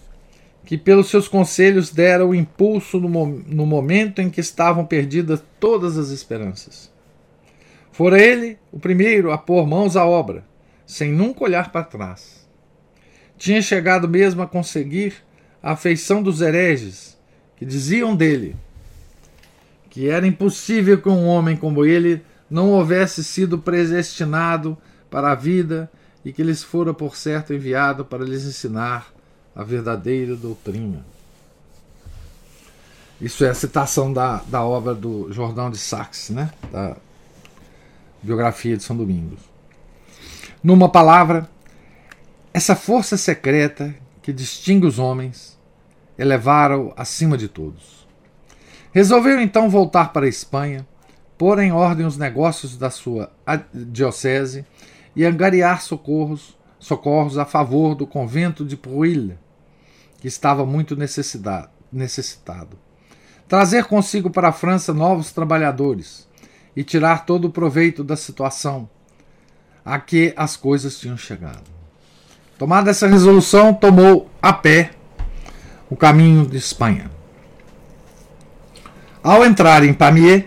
que 0.63 0.78
pelos 0.78 1.10
seus 1.10 1.28
conselhos 1.28 1.89
dera 1.89 2.26
o 2.26 2.34
impulso 2.34 3.02
no, 3.02 3.10
no 3.10 3.66
momento 3.66 4.22
em 4.22 4.30
que 4.30 4.39
estavam 4.39 4.86
perdidas 4.86 5.44
todas 5.60 5.98
as 5.98 6.08
esperanças. 6.08 6.89
Fora 7.92 8.18
ele 8.18 8.58
o 8.72 8.80
primeiro 8.80 9.30
a 9.34 9.38
pôr 9.38 9.68
mãos 9.68 9.98
à 9.98 10.06
obra, 10.06 10.46
sem 10.88 11.12
nunca 11.12 11.44
olhar 11.44 11.70
para 11.70 11.84
trás. 11.84 12.48
Tinha 13.38 13.62
chegado 13.62 14.08
mesmo 14.08 14.42
a 14.42 14.48
conseguir 14.48 15.16
a 15.62 15.74
afeição 15.74 16.24
dos 16.24 16.39
hereges, 16.39 17.20
que 17.58 17.66
diziam 17.66 18.16
dele 18.16 18.56
que 19.89 20.08
era 20.08 20.26
impossível 20.26 21.02
que 21.02 21.10
um 21.10 21.26
homem 21.28 21.58
como 21.58 21.84
ele 21.84 22.24
não 22.50 22.70
houvesse 22.70 23.22
sido 23.22 23.60
predestinado 23.60 24.78
para 25.10 25.34
a 25.34 25.36
vida 25.36 25.92
e 26.24 26.32
que 26.32 26.44
lhes 26.44 26.64
fora 26.64 26.94
por 26.94 27.16
certo 27.16 27.54
enviado 27.54 28.06
para 28.06 28.24
lhes 28.24 28.46
ensinar 28.46 29.14
a 29.56 29.64
verdadeira 29.64 30.36
doutrina. 30.36 31.06
Isso 33.22 33.46
é 33.46 33.50
a 33.50 33.54
citação 33.54 34.12
da, 34.12 34.38
da 34.48 34.64
obra 34.64 34.94
do 34.94 35.32
Jordão 35.32 35.70
de 35.70 35.78
Saxe, 35.78 36.34
né? 36.34 36.52
Da, 36.72 36.96
biografia 38.24 38.78
de 38.78 38.84
São 38.84 38.96
Domingos. 38.96 39.40
Numa 40.64 40.88
palavra, 40.88 41.50
essa 42.54 42.76
força 42.76 43.18
secreta 43.18 43.94
que 44.22 44.32
distingue 44.32 44.88
os 44.88 44.98
homens 44.98 45.60
elevara-o 46.18 46.94
acima 46.96 47.38
de 47.38 47.50
todos. 47.50 48.08
Resolveu 48.94 49.42
então 49.42 49.70
voltar 49.70 50.14
para 50.14 50.26
a 50.26 50.30
Espanha, 50.30 50.88
pôr 51.38 51.60
em 51.60 51.72
ordem 51.72 52.06
os 52.06 52.18
negócios 52.18 52.78
da 52.78 52.90
sua 52.90 53.30
diocese 53.74 54.66
e 55.15 55.26
angariar 55.26 55.82
socorros, 55.82 56.58
socorros 56.80 57.38
a 57.38 57.45
favor 57.45 57.95
do 57.95 58.08
convento 58.08 58.65
de 58.65 58.76
Pruille, 58.76 59.38
que 60.19 60.28
estava 60.28 60.65
muito 60.65 60.95
necessitado. 60.95 62.78
Trazer 63.47 63.86
consigo 63.86 64.30
para 64.30 64.49
a 64.49 64.54
França 64.54 64.93
novos 64.93 65.32
trabalhadores, 65.32 66.28
e 66.76 66.84
tirar 66.84 67.26
todo 67.26 67.45
o 67.45 67.52
proveito 67.52 68.04
da 68.04 68.15
situação 68.15 68.89
a 69.86 69.99
que 69.99 70.34
as 70.36 70.56
coisas 70.56 70.97
tinham 70.97 71.17
chegado. 71.17 71.71
Tomada 72.58 72.91
essa 72.91 73.08
resolução, 73.08 73.73
tomou 73.73 74.30
a 74.41 74.54
pé 74.54 74.91
o 75.89 75.95
caminho 75.95 76.45
de 76.45 76.58
Espanha. 76.58 77.12
Ao 79.21 79.45
entrar 79.45 79.84
em 79.84 79.93
Pamiers, 79.93 80.45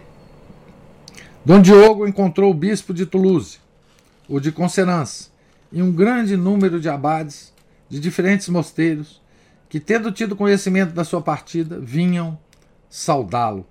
Dom 1.44 1.60
Diogo 1.60 2.06
encontrou 2.06 2.50
o 2.50 2.54
bispo 2.54 2.92
de 2.92 3.06
Toulouse, 3.06 3.58
o 4.28 4.40
de 4.40 4.50
Conserance, 4.52 5.30
e 5.70 5.82
um 5.82 5.92
grande 5.92 6.36
número 6.36 6.80
de 6.80 6.88
abades 6.88 7.52
de 7.88 8.00
diferentes 8.00 8.48
mosteiros 8.48 9.22
que, 9.68 9.80
tendo 9.80 10.12
tido 10.12 10.36
conhecimento 10.36 10.92
da 10.92 11.04
sua 11.04 11.20
partida, 11.20 11.78
vinham 11.80 12.38
saudá-lo 12.88 13.66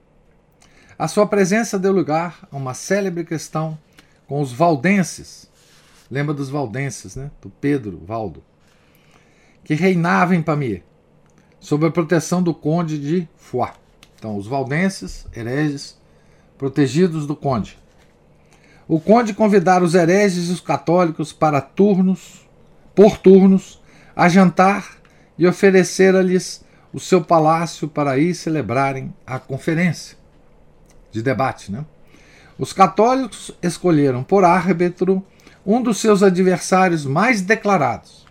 a 0.97 1.09
sua 1.09 1.27
presença 1.27 1.77
deu 1.77 1.91
lugar 1.91 2.47
a 2.49 2.55
uma 2.55 2.73
célebre 2.73 3.25
questão 3.25 3.77
com 4.27 4.39
os 4.39 4.53
valdenses. 4.53 5.51
Lembra 6.09 6.33
dos 6.33 6.49
valdenses, 6.49 7.17
né? 7.17 7.31
Do 7.41 7.49
Pedro 7.49 8.01
Valdo. 8.05 8.41
Que 9.61 9.73
reinava 9.73 10.35
em 10.35 10.41
Pamiers, 10.41 10.83
sob 11.59 11.85
a 11.85 11.91
proteção 11.91 12.41
do 12.41 12.53
conde 12.53 12.97
de 12.97 13.27
Foix. 13.35 13.73
Então, 14.17 14.37
os 14.37 14.47
valdenses, 14.47 15.27
hereges, 15.35 15.99
protegidos 16.57 17.27
do 17.27 17.35
conde. 17.35 17.77
O 18.87 18.99
conde 18.99 19.33
convidara 19.33 19.83
os 19.83 19.95
hereges 19.95 20.49
e 20.49 20.51
os 20.51 20.61
católicos 20.61 21.33
para 21.33 21.59
turnos, 21.59 22.47
por 22.93 23.17
turnos, 23.17 23.81
a 24.15 24.29
jantar 24.29 24.97
e 25.37 25.47
oferecera-lhes 25.47 26.63
o 26.93 26.99
seu 26.99 27.21
palácio 27.21 27.87
para 27.87 28.11
aí 28.11 28.33
celebrarem 28.33 29.13
a 29.25 29.39
conferência 29.39 30.17
de 31.11 31.21
debate. 31.21 31.71
Né? 31.71 31.83
Os 32.59 32.71
católicos 32.71 33.51
escolheram 33.61 34.23
por 34.23 34.45
árbitro 34.45 35.25
um 35.65 35.81
dos 35.81 35.97
seus 35.97 36.21
adversários 36.21 37.05
mais 37.05 37.41
declarados, 37.41 38.25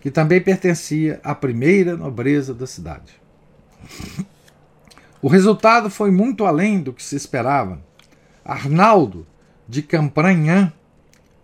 que 0.00 0.10
também 0.10 0.40
pertencia 0.40 1.18
à 1.24 1.34
primeira 1.34 1.96
nobreza 1.96 2.52
da 2.52 2.66
cidade. 2.66 3.18
O 5.20 5.28
resultado 5.28 5.90
foi 5.90 6.10
muito 6.10 6.44
além 6.44 6.80
do 6.80 6.92
que 6.92 7.02
se 7.02 7.16
esperava. 7.16 7.80
Arnaldo 8.44 9.26
de 9.68 9.82
Campranhan, 9.82 10.72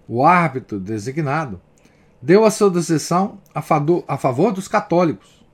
o 0.08 0.24
árbitro 0.24 0.80
designado, 0.80 1.60
deu 2.22 2.44
a 2.44 2.50
sua 2.50 2.70
decisão 2.70 3.38
a 3.54 3.60
favor 4.16 4.52
dos 4.52 4.66
católicos 4.66 5.44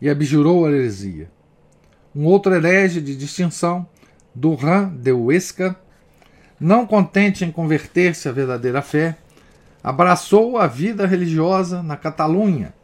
e 0.00 0.10
abjurou 0.10 0.66
a 0.66 0.70
heresia. 0.70 1.30
Um 2.14 2.24
outro 2.24 2.52
herege 2.52 3.00
de 3.00 3.16
distinção 3.16 3.86
Durand 4.34 4.88
de 4.88 5.12
Huesca, 5.12 5.76
não 6.58 6.86
contente 6.86 7.44
em 7.44 7.52
converter-se 7.52 8.28
à 8.28 8.32
verdadeira 8.32 8.82
fé, 8.82 9.16
abraçou 9.82 10.58
a 10.58 10.66
vida 10.66 11.06
religiosa 11.06 11.82
na 11.82 11.96
Catalunha, 11.96 12.74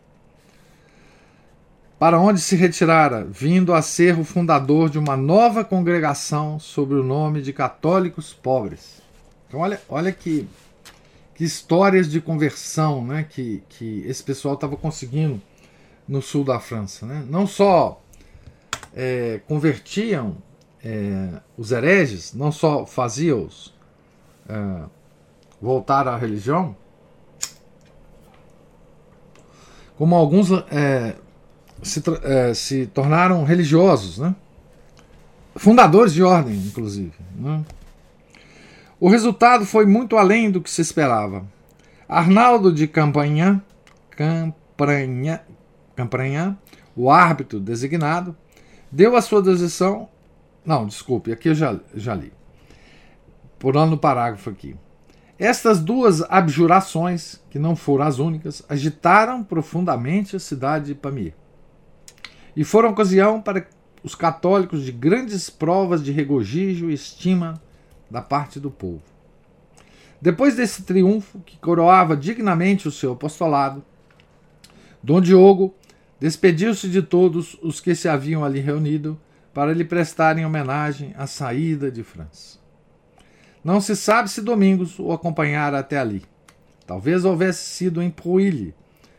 para 1.99 2.19
onde 2.19 2.41
se 2.41 2.55
retirara, 2.55 3.25
vindo 3.25 3.75
a 3.75 3.83
ser 3.83 4.19
o 4.19 4.25
fundador 4.25 4.89
de 4.89 4.99
uma 4.99 5.17
nova 5.17 5.65
congregação 5.65 6.59
sob 6.59 6.95
o 6.95 7.03
nome 7.03 7.43
de 7.43 7.53
Católicos 7.53 8.33
Pobres. 8.33 9.02
Então, 9.53 9.61
olha, 9.61 9.79
olha 9.87 10.11
que, 10.11 10.49
que 11.35 11.45
histórias 11.45 12.11
de 12.11 12.23
conversão 12.23 13.05
né, 13.05 13.27
que, 13.29 13.63
que 13.69 14.03
esse 14.07 14.23
pessoal 14.23 14.55
estava 14.55 14.79
conseguindo 14.79 15.39
no 16.09 16.23
sul 16.23 16.43
da 16.43 16.59
França. 16.59 17.05
Né? 17.05 17.23
Não 17.29 17.47
só 17.47 18.01
é, 18.97 19.43
convertiam 19.47 20.39
é, 20.83 21.29
os 21.55 21.71
hereges, 21.71 22.33
não 22.33 22.51
só 22.51 22.87
faziam-os 22.87 23.75
é, 24.49 24.85
voltar 25.61 26.09
à 26.09 26.17
religião, 26.17 26.75
como 29.99 30.15
alguns 30.15 30.51
é, 30.71 31.15
se, 31.83 32.03
é, 32.23 32.55
se 32.55 32.87
tornaram 32.87 33.45
religiosos, 33.45 34.17
né? 34.17 34.35
fundadores 35.57 36.15
de 36.15 36.23
ordem, 36.23 36.57
inclusive. 36.57 37.13
Né? 37.37 37.63
O 39.03 39.09
resultado 39.09 39.67
foi 39.67 39.85
muito 39.85 40.17
além 40.17 40.49
do 40.49 40.61
que 40.61 40.71
se 40.71 40.81
esperava. 40.81 41.45
Arnaldo 42.09 42.73
de 42.73 42.87
Campanha, 42.87 43.61
Campanha, 44.11 45.43
Campanha, 45.97 46.57
o 46.95 47.11
árbitro 47.11 47.59
designado, 47.59 48.37
deu 48.93 49.17
a 49.17 49.21
sua 49.21 49.43
decisão. 49.43 50.09
Não, 50.65 50.87
desculpe, 50.87 51.33
aqui 51.33 51.49
eu 51.49 51.55
já, 51.57 51.81
já 51.93 52.15
li. 52.15 52.33
Pulando 53.59 53.91
no 53.91 53.99
parágrafo 53.99 54.51
aqui. 54.51 54.77
Estas 55.37 55.81
duas 55.81 56.23
abjurações, 56.31 57.43
que 57.51 57.59
não 57.59 57.75
foram 57.75 58.05
as 58.05 58.21
únicas, 58.21 58.65
agitaram 58.69 59.43
profundamente 59.43 60.37
a 60.37 60.39
cidade 60.39 60.87
de 60.87 60.95
Pamir 60.95 61.35
e 62.55 62.63
foram 62.63 62.91
ocasião 62.91 63.43
para 63.43 63.67
os 64.05 64.15
católicos 64.15 64.85
de 64.85 64.93
grandes 64.93 65.51
provas 65.51 66.05
de 66.05 66.13
regozijo 66.13 66.89
e 66.89 66.95
estima 66.95 67.61
da 68.13 68.21
parte 68.21 68.61
do 68.61 68.71
povo. 68.71 69.03
Depois 70.21 70.55
desse 70.55 70.83
triunfo, 70.83 71.41
que 71.41 71.59
coroava 71.59 72.15
dignamente 72.15 72.87
o 72.87 72.93
seu 72.93 73.13
apostolado, 73.13 73.83
Dom 75.03 75.21
Diogo 75.21 75.75
despediu-se 76.21 76.89
de 76.89 77.03
todos 77.03 77.57
os 77.63 77.81
que 77.81 77.95
se 77.95 78.09
haviam 78.09 78.45
ali 78.45 78.61
reunido 78.61 79.19
para 79.53 79.73
lhe 79.73 79.85
prestarem 79.85 80.45
homenagem 80.45 81.15
à 81.17 81.27
saída 81.27 81.91
de 81.91 82.05
França. 82.05 82.59
Não 83.65 83.81
se 83.81 83.97
sabe 83.97 84.29
se 84.31 84.43
Domingos 84.43 84.99
o 84.99 85.11
acompanhara 85.11 85.79
até 85.79 85.99
ali. 85.99 86.23
Talvez 86.87 87.25
houvesse 87.25 87.65
sido 87.65 88.03
em 88.03 88.11
Prouille 88.11 88.75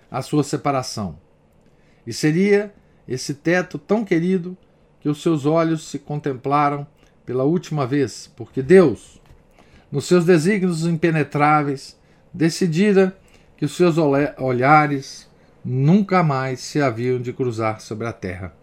a 0.10 0.22
sua 0.22 0.44
separação. 0.44 1.18
E 2.06 2.14
seria 2.14 2.74
esse 3.08 3.34
teto 3.34 3.80
tão 3.80 4.06
querido 4.06 4.56
que 5.00 5.10
os 5.10 5.22
seus 5.22 5.46
olhos 5.46 5.90
se 5.90 5.98
contemplaram 5.98 6.88
pela 7.26 7.44
última 7.44 7.86
vez, 7.88 8.32
porque 8.36 8.62
Deus, 8.62 9.22
nos 9.92 10.06
seus 10.06 10.26
desígnios 10.26 10.86
impenetráveis, 10.86 11.98
decidira 12.34 13.16
que 13.56 13.66
os 13.66 13.76
seus 13.76 13.96
olhares 13.98 15.30
nunca 15.64 16.24
mais 16.24 16.60
se 16.60 16.82
haviam 16.82 17.22
de 17.22 17.32
cruzar 17.32 17.80
sobre 17.80 18.08
a 18.08 18.14
terra. 18.14 18.54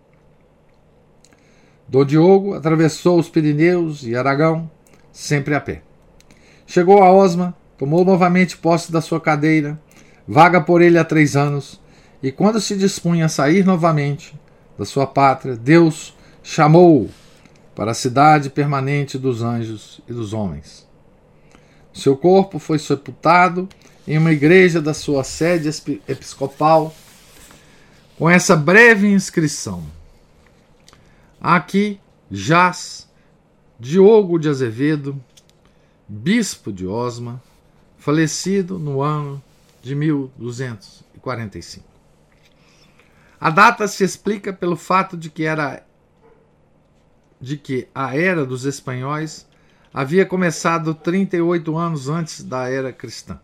Dom 1.88 2.04
Diogo 2.04 2.54
atravessou 2.54 3.18
os 3.18 3.28
Pirineus 3.28 4.04
e 4.04 4.14
Aragão, 4.14 4.70
sempre 5.10 5.54
a 5.54 5.60
pé. 5.60 5.82
Chegou 6.66 7.02
a 7.02 7.10
Osma, 7.10 7.56
tomou 7.78 8.04
novamente 8.04 8.56
posse 8.56 8.92
da 8.92 9.00
sua 9.00 9.20
cadeira, 9.20 9.80
vaga 10.28 10.60
por 10.60 10.82
ele 10.82 10.98
há 10.98 11.04
três 11.04 11.34
anos, 11.34 11.80
e 12.22 12.30
quando 12.30 12.60
se 12.60 12.76
dispunha 12.76 13.24
a 13.24 13.28
sair 13.28 13.64
novamente 13.64 14.38
da 14.78 14.84
sua 14.84 15.06
pátria, 15.06 15.56
Deus 15.56 16.14
chamou-o 16.42 17.08
para 17.80 17.92
a 17.92 17.94
cidade 17.94 18.50
permanente 18.50 19.16
dos 19.16 19.40
anjos 19.40 20.02
e 20.06 20.12
dos 20.12 20.34
homens. 20.34 20.86
Seu 21.94 22.14
corpo 22.14 22.58
foi 22.58 22.78
sepultado 22.78 23.66
em 24.06 24.18
uma 24.18 24.32
igreja 24.32 24.82
da 24.82 24.92
sua 24.92 25.24
sede 25.24 25.70
episcopal 26.06 26.94
com 28.18 28.28
essa 28.28 28.54
breve 28.54 29.08
inscrição: 29.10 29.82
Aqui 31.40 31.98
jaz 32.30 33.08
Diogo 33.78 34.38
de 34.38 34.50
Azevedo, 34.50 35.18
bispo 36.06 36.70
de 36.70 36.86
Osma, 36.86 37.42
falecido 37.96 38.78
no 38.78 39.00
ano 39.00 39.42
de 39.82 39.94
1245. 39.94 41.88
A 43.40 43.48
data 43.48 43.88
se 43.88 44.04
explica 44.04 44.52
pelo 44.52 44.76
fato 44.76 45.16
de 45.16 45.30
que 45.30 45.44
era 45.44 45.82
de 47.40 47.56
que 47.56 47.88
a 47.94 48.16
era 48.16 48.44
dos 48.44 48.64
espanhóis 48.64 49.46
havia 49.92 50.26
começado 50.26 50.94
38 50.94 51.76
anos 51.76 52.08
antes 52.08 52.44
da 52.44 52.68
era 52.68 52.92
cristã. 52.92 53.40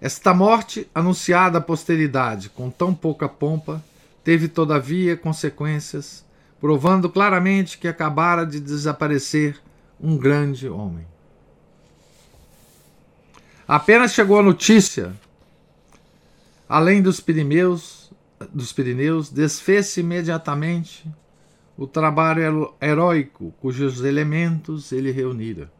Esta 0.00 0.34
morte, 0.34 0.88
anunciada 0.94 1.58
à 1.58 1.60
posteridade 1.60 2.50
com 2.50 2.70
tão 2.70 2.94
pouca 2.94 3.28
pompa, 3.28 3.82
teve 4.22 4.48
todavia 4.48 5.16
consequências, 5.16 6.24
provando 6.60 7.08
claramente 7.08 7.78
que 7.78 7.88
acabara 7.88 8.44
de 8.44 8.60
desaparecer 8.60 9.58
um 10.00 10.16
grande 10.16 10.68
homem. 10.68 11.06
Apenas 13.66 14.12
chegou 14.12 14.38
a 14.38 14.42
notícia, 14.42 15.14
além 16.68 17.02
dos 17.02 17.20
Pirineus, 17.20 18.12
dos 18.52 18.72
Pirineus, 18.72 19.30
desfez-se 19.30 20.00
imediatamente 20.00 21.04
o 21.76 21.86
trabalho 21.86 22.74
heróico 22.80 23.52
cujos 23.60 24.02
elementos 24.02 24.92
ele 24.92 25.10
reunira. 25.10 25.70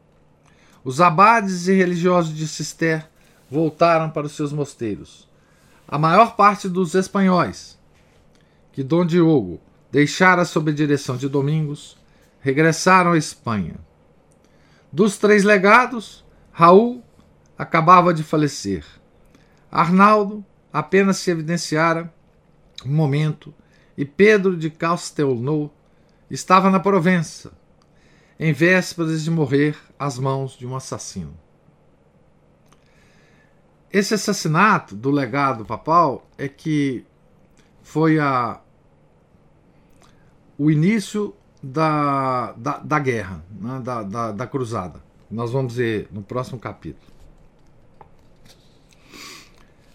Os 0.84 1.00
abades 1.00 1.66
e 1.68 1.72
religiosos 1.72 2.34
de 2.34 2.46
Cister 2.46 3.08
voltaram 3.50 4.10
para 4.10 4.26
os 4.26 4.32
seus 4.32 4.52
mosteiros. 4.52 5.28
A 5.88 5.98
maior 5.98 6.36
parte 6.36 6.68
dos 6.68 6.94
espanhóis, 6.94 7.78
que 8.72 8.82
Dom 8.82 9.06
Diogo 9.06 9.60
deixara 9.90 10.44
sob 10.44 10.72
direção 10.72 11.16
de 11.16 11.28
Domingos, 11.28 11.96
regressaram 12.40 13.12
à 13.12 13.18
Espanha. 13.18 13.76
Dos 14.92 15.16
três 15.16 15.44
legados, 15.44 16.24
Raul 16.52 17.02
acabava 17.56 18.12
de 18.12 18.22
falecer. 18.22 18.84
Arnaldo 19.70 20.44
apenas 20.72 21.16
se 21.16 21.30
evidenciara 21.30 22.12
um 22.84 22.94
momento 22.94 23.52
e 23.96 24.04
Pedro 24.04 24.56
de 24.56 24.70
Castelnau 24.70 25.72
estava 26.30 26.70
na 26.70 26.80
Provença, 26.80 27.52
em 28.38 28.52
vésperas 28.52 29.24
de 29.24 29.30
morrer 29.30 29.76
às 29.98 30.18
mãos 30.18 30.56
de 30.56 30.66
um 30.66 30.76
assassino. 30.76 31.36
Esse 33.92 34.14
assassinato 34.14 34.94
do 34.94 35.10
legado 35.10 35.64
papal 35.64 36.28
é 36.36 36.48
que 36.48 37.06
foi 37.82 38.18
a, 38.18 38.60
o 40.58 40.70
início 40.70 41.34
da, 41.62 42.52
da, 42.52 42.78
da 42.78 42.98
guerra, 42.98 43.44
né, 43.50 43.80
da, 43.80 44.02
da, 44.02 44.32
da 44.32 44.46
cruzada. 44.46 45.02
Nós 45.30 45.52
vamos 45.52 45.76
ver 45.76 46.08
no 46.10 46.22
próximo 46.22 46.58
capítulo. 46.58 47.12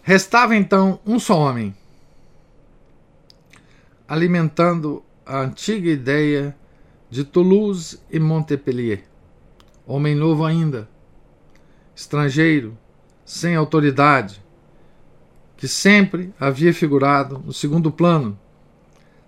Restava 0.01 0.55
então 0.55 0.99
um 1.05 1.19
só 1.19 1.37
homem, 1.37 1.75
alimentando 4.07 5.03
a 5.31 5.39
antiga 5.39 5.89
ideia 5.89 6.53
de 7.09 7.23
Toulouse 7.23 7.97
e 8.11 8.19
Montpellier. 8.19 9.05
Homem 9.87 10.13
novo 10.13 10.43
ainda, 10.43 10.89
estrangeiro, 11.95 12.77
sem 13.23 13.55
autoridade, 13.55 14.43
que 15.55 15.69
sempre 15.69 16.33
havia 16.37 16.73
figurado 16.73 17.41
no 17.45 17.53
segundo 17.53 17.89
plano, 17.89 18.37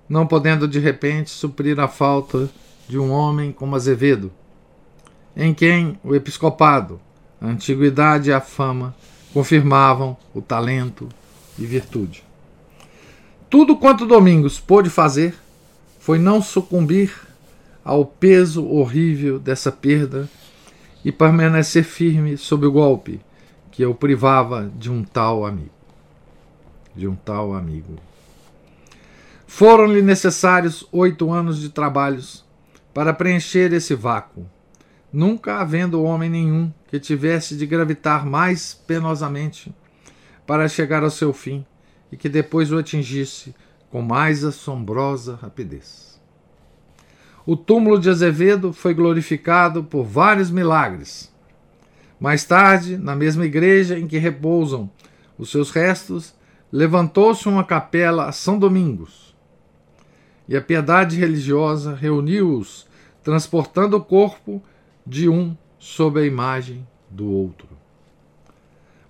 não 0.09 0.27
podendo 0.27 0.67
de 0.67 0.77
repente 0.77 1.29
suprir 1.29 1.79
a 1.79 1.87
falta 1.87 2.49
de 2.85 2.99
um 2.99 3.09
homem 3.09 3.53
como 3.53 3.73
Azevedo, 3.73 4.29
em 5.37 5.53
quem 5.53 5.97
o 6.03 6.13
episcopado, 6.13 6.99
a 7.39 7.47
antiguidade 7.47 8.29
e 8.29 8.33
a 8.33 8.41
fama 8.41 8.93
confirmavam 9.33 10.17
o 10.33 10.41
talento 10.41 11.07
e 11.57 11.65
virtude. 11.65 12.25
Tudo 13.49 13.77
quanto 13.77 14.05
Domingos 14.05 14.59
pôde 14.59 14.89
fazer 14.89 15.42
foi 16.03 16.19
não 16.19 16.41
sucumbir 16.41 17.15
ao 17.81 18.05
peso 18.05 18.67
horrível 18.67 19.39
dessa 19.39 19.71
perda 19.71 20.29
e 21.01 21.13
permanecer 21.13 21.85
firme 21.85 22.35
sob 22.35 22.65
o 22.65 22.71
golpe 22.73 23.21
que 23.71 23.81
eu 23.81 23.95
privava 23.95 24.69
de 24.77 24.91
um 24.91 25.01
tal 25.01 25.45
amigo. 25.45 25.71
De 26.93 27.07
um 27.07 27.15
tal 27.15 27.53
amigo. 27.53 27.95
Foram-lhe 29.47 30.01
necessários 30.01 30.85
oito 30.91 31.31
anos 31.31 31.61
de 31.61 31.69
trabalhos 31.69 32.43
para 32.93 33.13
preencher 33.13 33.71
esse 33.71 33.95
vácuo, 33.95 34.45
nunca 35.11 35.61
havendo 35.61 36.03
homem 36.03 36.29
nenhum 36.29 36.69
que 36.89 36.99
tivesse 36.99 37.55
de 37.55 37.65
gravitar 37.65 38.25
mais 38.25 38.73
penosamente 38.73 39.73
para 40.45 40.67
chegar 40.67 41.01
ao 41.01 41.09
seu 41.09 41.31
fim 41.31 41.65
e 42.11 42.17
que 42.17 42.27
depois 42.27 42.73
o 42.73 42.77
atingisse 42.77 43.55
com 43.93 44.01
mais 44.01 44.43
assombrosa 44.43 45.35
rapidez. 45.39 46.19
O 47.45 47.55
túmulo 47.55 47.99
de 47.99 48.09
Azevedo 48.09 48.73
foi 48.73 48.91
glorificado 48.91 49.83
por 49.83 50.03
vários 50.03 50.49
milagres. 50.49 51.31
Mais 52.19 52.43
tarde, 52.43 52.97
na 52.97 53.15
mesma 53.15 53.45
igreja 53.45 53.99
em 53.99 54.07
que 54.07 54.17
repousam 54.17 54.89
os 55.37 55.51
seus 55.51 55.69
restos, 55.69 56.33
levantou-se 56.71 57.47
uma 57.47 57.63
capela 57.63 58.25
a 58.25 58.31
São 58.31 58.57
Domingos. 58.57 59.35
E 60.49 60.57
a 60.57 60.61
piedade 60.61 61.15
religiosa 61.15 61.93
reuniu-os, 61.93 62.87
transportando 63.21 63.97
o 63.97 64.03
corpo 64.03 64.59
de 65.05 65.29
um 65.29 65.55
sob 65.77 66.19
a 66.19 66.25
imagem 66.25 66.83
do 67.11 67.29
outro. 67.29 67.69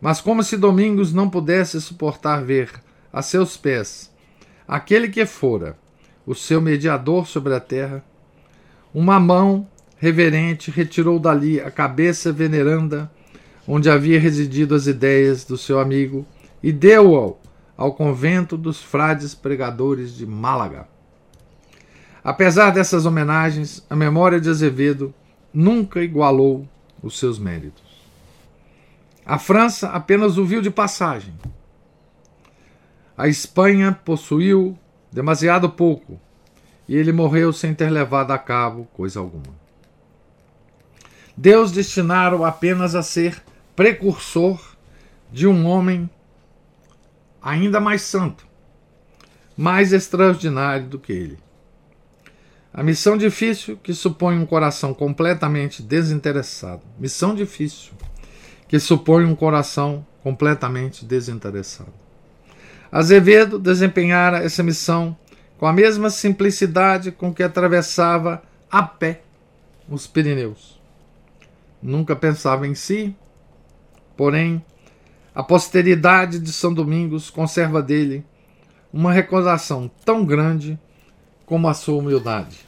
Mas 0.02 0.20
como 0.20 0.44
se 0.44 0.58
Domingos 0.58 1.14
não 1.14 1.30
pudesse 1.30 1.80
suportar 1.80 2.44
ver 2.44 2.70
a 3.14 3.22
seus 3.22 3.56
pés 3.56 4.12
aquele 4.68 5.10
que 5.10 5.26
fora 5.26 5.78
o 6.26 6.34
seu 6.34 6.62
mediador 6.62 7.28
sobre 7.28 7.54
a 7.54 7.60
terra, 7.60 8.04
uma 8.94 9.20
mão 9.20 9.68
reverente 9.98 10.70
retirou 10.70 11.20
dali 11.20 11.60
a 11.60 11.72
cabeça 11.72 12.32
veneranda 12.32 13.12
onde 13.68 13.90
havia 13.90 14.20
residido 14.20 14.76
as 14.76 14.88
ideias 14.88 15.44
do 15.44 15.58
seu 15.58 15.80
amigo 15.80 16.26
e 16.62 16.72
deu-o 16.72 17.38
ao 17.76 17.94
convento 17.94 18.58
dos 18.58 18.82
frades 18.82 19.34
pregadores 19.34 20.16
de 20.16 20.26
Málaga. 20.26 20.88
Apesar 22.24 22.72
dessas 22.72 23.06
homenagens, 23.06 23.86
a 23.90 23.96
memória 23.96 24.40
de 24.40 24.50
Azevedo 24.50 25.14
nunca 25.54 26.02
igualou 26.02 26.68
os 27.02 27.20
seus 27.20 27.38
méritos. 27.38 27.84
A 29.26 29.38
França 29.38 29.90
apenas 29.90 30.38
o 30.38 30.46
viu 30.46 30.62
de 30.62 30.70
passagem. 30.70 31.34
A 33.18 33.28
Espanha 33.28 33.92
possuiu 34.04 34.78
demasiado 35.12 35.70
pouco 35.70 36.20
e 36.88 36.96
ele 36.96 37.12
morreu 37.12 37.54
sem 37.54 37.74
ter 37.74 37.90
levado 37.90 38.32
a 38.32 38.38
cabo 38.38 38.88
coisa 38.94 39.20
alguma. 39.20 39.56
Deus 41.38 41.72
destinara-o 41.72 42.44
apenas 42.44 42.96
a 42.96 43.04
ser 43.04 43.42
precursor 43.76 44.60
de 45.32 45.48
um 45.48 45.66
homem 45.66 46.10
ainda 47.42 47.80
mais 47.80 48.02
santo, 48.02 48.48
mais 49.56 49.94
extraordinário 49.94 50.88
do 50.88 51.00
que 51.00 51.12
ele. 51.12 51.40
A 52.74 52.82
missão 52.82 53.16
difícil 53.16 53.78
que 53.78 53.94
supõe 53.94 54.38
um 54.38 54.46
coração 54.46 54.94
completamente 54.94 55.84
desinteressado. 55.84 56.82
Missão 56.98 57.36
difícil 57.36 57.94
que 58.68 58.80
supõe 58.80 59.26
um 59.26 59.36
coração 59.36 60.06
completamente 60.24 61.06
desinteressado. 61.06 62.03
Azevedo 62.94 63.58
desempenhara 63.58 64.44
essa 64.44 64.62
missão 64.62 65.18
com 65.58 65.66
a 65.66 65.74
mesma 65.74 66.12
simplicidade 66.12 67.12
com 67.12 67.34
que 67.34 67.42
atravessava 67.42 68.44
a 68.70 68.84
pé 68.84 69.24
os 69.90 70.06
Pirineus. 70.06 70.80
Nunca 71.82 72.16
pensava 72.16 72.68
em 72.68 72.76
si, 72.76 73.16
porém, 74.16 74.64
a 75.34 75.42
posteridade 75.42 76.38
de 76.38 76.54
São 76.54 76.72
Domingos 76.72 77.32
conserva 77.32 77.82
dele 77.82 78.24
uma 78.94 79.12
recordação 79.12 79.90
tão 80.06 80.24
grande 80.24 80.80
como 81.48 81.68
a 81.68 81.74
sua 81.74 81.98
humildade. 81.98 82.60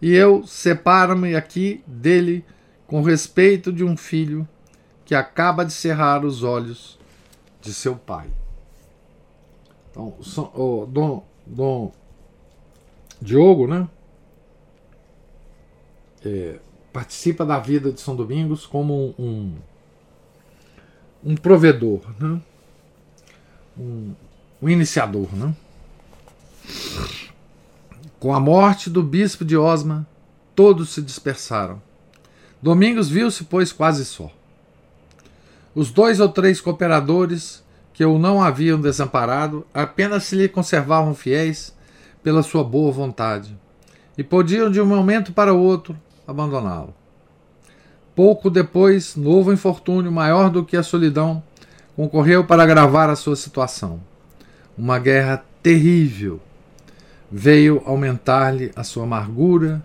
E 0.00 0.14
eu 0.14 0.46
separo-me 0.46 1.34
aqui 1.34 1.82
dele 1.88 2.44
com 2.86 3.02
respeito 3.02 3.72
de 3.72 3.82
um 3.82 3.96
filho 3.96 4.46
que 5.04 5.12
acaba 5.12 5.64
de 5.64 5.72
cerrar 5.72 6.24
os 6.24 6.44
olhos 6.44 6.96
de 7.60 7.74
seu 7.74 7.96
pai. 7.96 8.28
Então, 9.96 10.14
o 10.54 10.84
Dom, 10.84 11.24
Dom 11.46 11.92
Diogo, 13.20 13.66
né? 13.66 13.88
É, 16.22 16.58
participa 16.92 17.46
da 17.46 17.58
vida 17.58 17.90
de 17.90 18.00
São 18.00 18.14
Domingos 18.14 18.66
como 18.66 19.14
um, 19.18 19.54
um 21.24 21.34
provedor, 21.34 22.02
né? 22.20 22.42
um, 23.78 24.12
um 24.60 24.68
iniciador. 24.68 25.34
Né? 25.34 25.54
Com 28.20 28.34
a 28.34 28.40
morte 28.40 28.90
do 28.90 29.02
bispo 29.02 29.46
de 29.46 29.56
Osma, 29.56 30.06
todos 30.54 30.90
se 30.90 31.00
dispersaram. 31.00 31.80
Domingos 32.60 33.08
viu-se, 33.08 33.44
pois, 33.44 33.72
quase 33.72 34.04
só. 34.04 34.30
Os 35.74 35.90
dois 35.90 36.20
ou 36.20 36.28
três 36.28 36.60
cooperadores 36.60 37.64
que 37.96 38.04
o 38.04 38.18
não 38.18 38.42
haviam 38.42 38.78
desamparado 38.78 39.66
apenas 39.72 40.24
se 40.24 40.36
lhe 40.36 40.50
conservavam 40.50 41.14
fiéis 41.14 41.74
pela 42.22 42.42
sua 42.42 42.62
boa 42.62 42.92
vontade 42.92 43.58
e 44.18 44.22
podiam 44.22 44.70
de 44.70 44.78
um 44.78 44.84
momento 44.84 45.32
para 45.32 45.54
outro 45.54 45.96
abandoná-lo. 46.28 46.94
Pouco 48.14 48.50
depois, 48.50 49.16
novo 49.16 49.50
infortúnio 49.50 50.12
maior 50.12 50.50
do 50.50 50.62
que 50.62 50.76
a 50.76 50.82
solidão 50.82 51.42
concorreu 51.96 52.44
para 52.44 52.64
agravar 52.64 53.08
a 53.08 53.16
sua 53.16 53.34
situação. 53.34 53.98
Uma 54.76 54.98
guerra 54.98 55.42
terrível 55.62 56.38
veio 57.32 57.82
aumentar-lhe 57.86 58.72
a 58.76 58.84
sua 58.84 59.04
amargura 59.04 59.82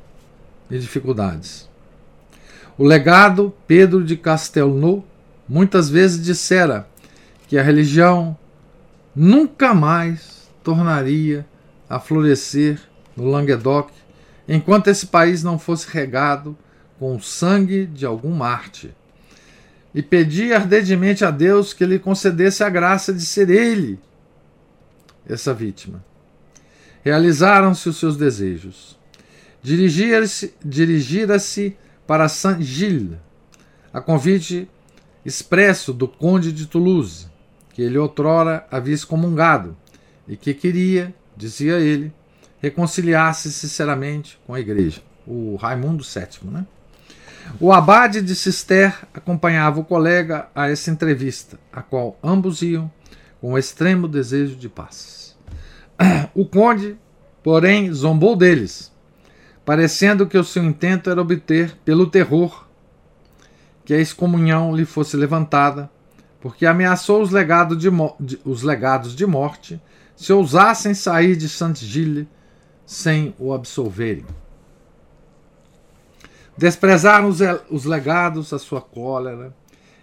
e 0.70 0.78
dificuldades. 0.78 1.70
O 2.78 2.84
legado 2.84 3.54
Pedro 3.66 4.04
de 4.04 4.18
Castelnau 4.18 5.06
muitas 5.48 5.90
vezes 5.90 6.22
dissera 6.22 6.91
que 7.52 7.58
a 7.58 7.62
religião 7.62 8.38
nunca 9.14 9.74
mais 9.74 10.50
tornaria 10.64 11.46
a 11.90 12.00
florescer 12.00 12.80
no 13.14 13.26
Languedoc 13.26 13.92
enquanto 14.48 14.88
esse 14.88 15.08
país 15.08 15.44
não 15.44 15.60
fosse 15.60 15.86
regado 15.92 16.58
com 16.98 17.14
o 17.14 17.22
sangue 17.22 17.86
de 17.86 18.06
algum 18.06 18.32
Marte. 18.32 18.96
E 19.94 20.02
pedia 20.02 20.56
ardentemente 20.56 21.26
a 21.26 21.30
Deus 21.30 21.74
que 21.74 21.86
lhe 21.86 22.00
concedesse 22.00 22.64
a 22.64 22.70
graça 22.70 23.12
de 23.14 23.26
ser 23.26 23.50
ele 23.50 24.00
essa 25.28 25.54
vítima 25.54 26.02
realizaram-se 27.04 27.90
os 27.90 27.98
seus 27.98 28.16
desejos. 28.16 28.98
Dirigira-se 29.62 30.54
dirigira 30.64 31.36
para 32.08 32.30
Saint-Gilles, 32.30 33.18
a 33.92 34.00
convite 34.00 34.70
expresso 35.26 35.92
do 35.92 36.08
conde 36.08 36.54
de 36.54 36.66
Toulouse, 36.66 37.31
que 37.74 37.82
ele 37.82 37.98
outrora 37.98 38.66
havia 38.70 38.94
excomungado 38.94 39.76
e 40.28 40.36
que 40.36 40.54
queria, 40.54 41.14
dizia 41.36 41.80
ele, 41.80 42.14
reconciliar-se 42.62 43.52
sinceramente 43.52 44.40
com 44.46 44.54
a 44.54 44.60
igreja. 44.60 45.02
O 45.26 45.56
Raimundo 45.56 46.04
VII, 46.04 46.52
né? 46.52 46.66
O 47.60 47.72
abade 47.72 48.22
de 48.22 48.36
Cister 48.36 48.96
acompanhava 49.14 49.80
o 49.80 49.84
colega 49.84 50.48
a 50.54 50.70
essa 50.70 50.92
entrevista, 50.92 51.60
a 51.72 51.82
qual 51.82 52.18
ambos 52.24 52.62
iam 52.62 52.92
com 53.40 53.58
extremo 53.58 54.08
desejo 54.08 54.56
de 54.56 54.70
paz. 54.70 55.36
O 56.34 56.46
conde, 56.46 56.98
porém, 57.44 57.92
zombou 57.92 58.36
deles, 58.36 58.92
parecendo 59.66 60.26
que 60.26 60.38
o 60.38 60.44
seu 60.44 60.64
intento 60.64 61.10
era 61.10 61.22
obter, 61.22 61.76
pelo 61.84 62.08
terror, 62.08 62.66
que 63.84 63.94
a 63.94 64.00
excomunhão 64.00 64.76
lhe 64.76 64.86
fosse 64.86 65.18
levantada, 65.18 65.90
porque 66.42 66.66
ameaçou 66.66 67.22
os, 67.22 67.30
legado 67.30 67.76
de, 67.78 67.90
de, 68.20 68.40
os 68.44 68.64
legados 68.64 69.16
de 69.16 69.26
morte 69.26 69.80
se 70.16 70.34
ousassem 70.34 70.94
sair 70.94 71.36
de 71.36 71.48
Saint-Gilles 71.48 72.28
sem 72.86 73.34
o 73.40 73.54
absolverem. 73.54 74.26
Desprezaram 76.58 77.30
os, 77.30 77.40
os 77.70 77.86
legados 77.86 78.52
a 78.52 78.60
sua 78.60 78.82
cólera 78.82 79.56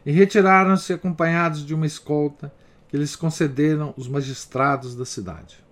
e 0.07 0.13
retiraram-se 0.13 0.93
acompanhados 0.93 1.67
de 1.67 1.75
uma 1.75 1.87
escolta 1.87 2.53
que 2.89 2.97
lhes 2.97 3.15
concederam 3.15 3.93
os 3.97 4.09
magistrados 4.09 4.95
da 4.95 5.05
cidade. 5.05 5.63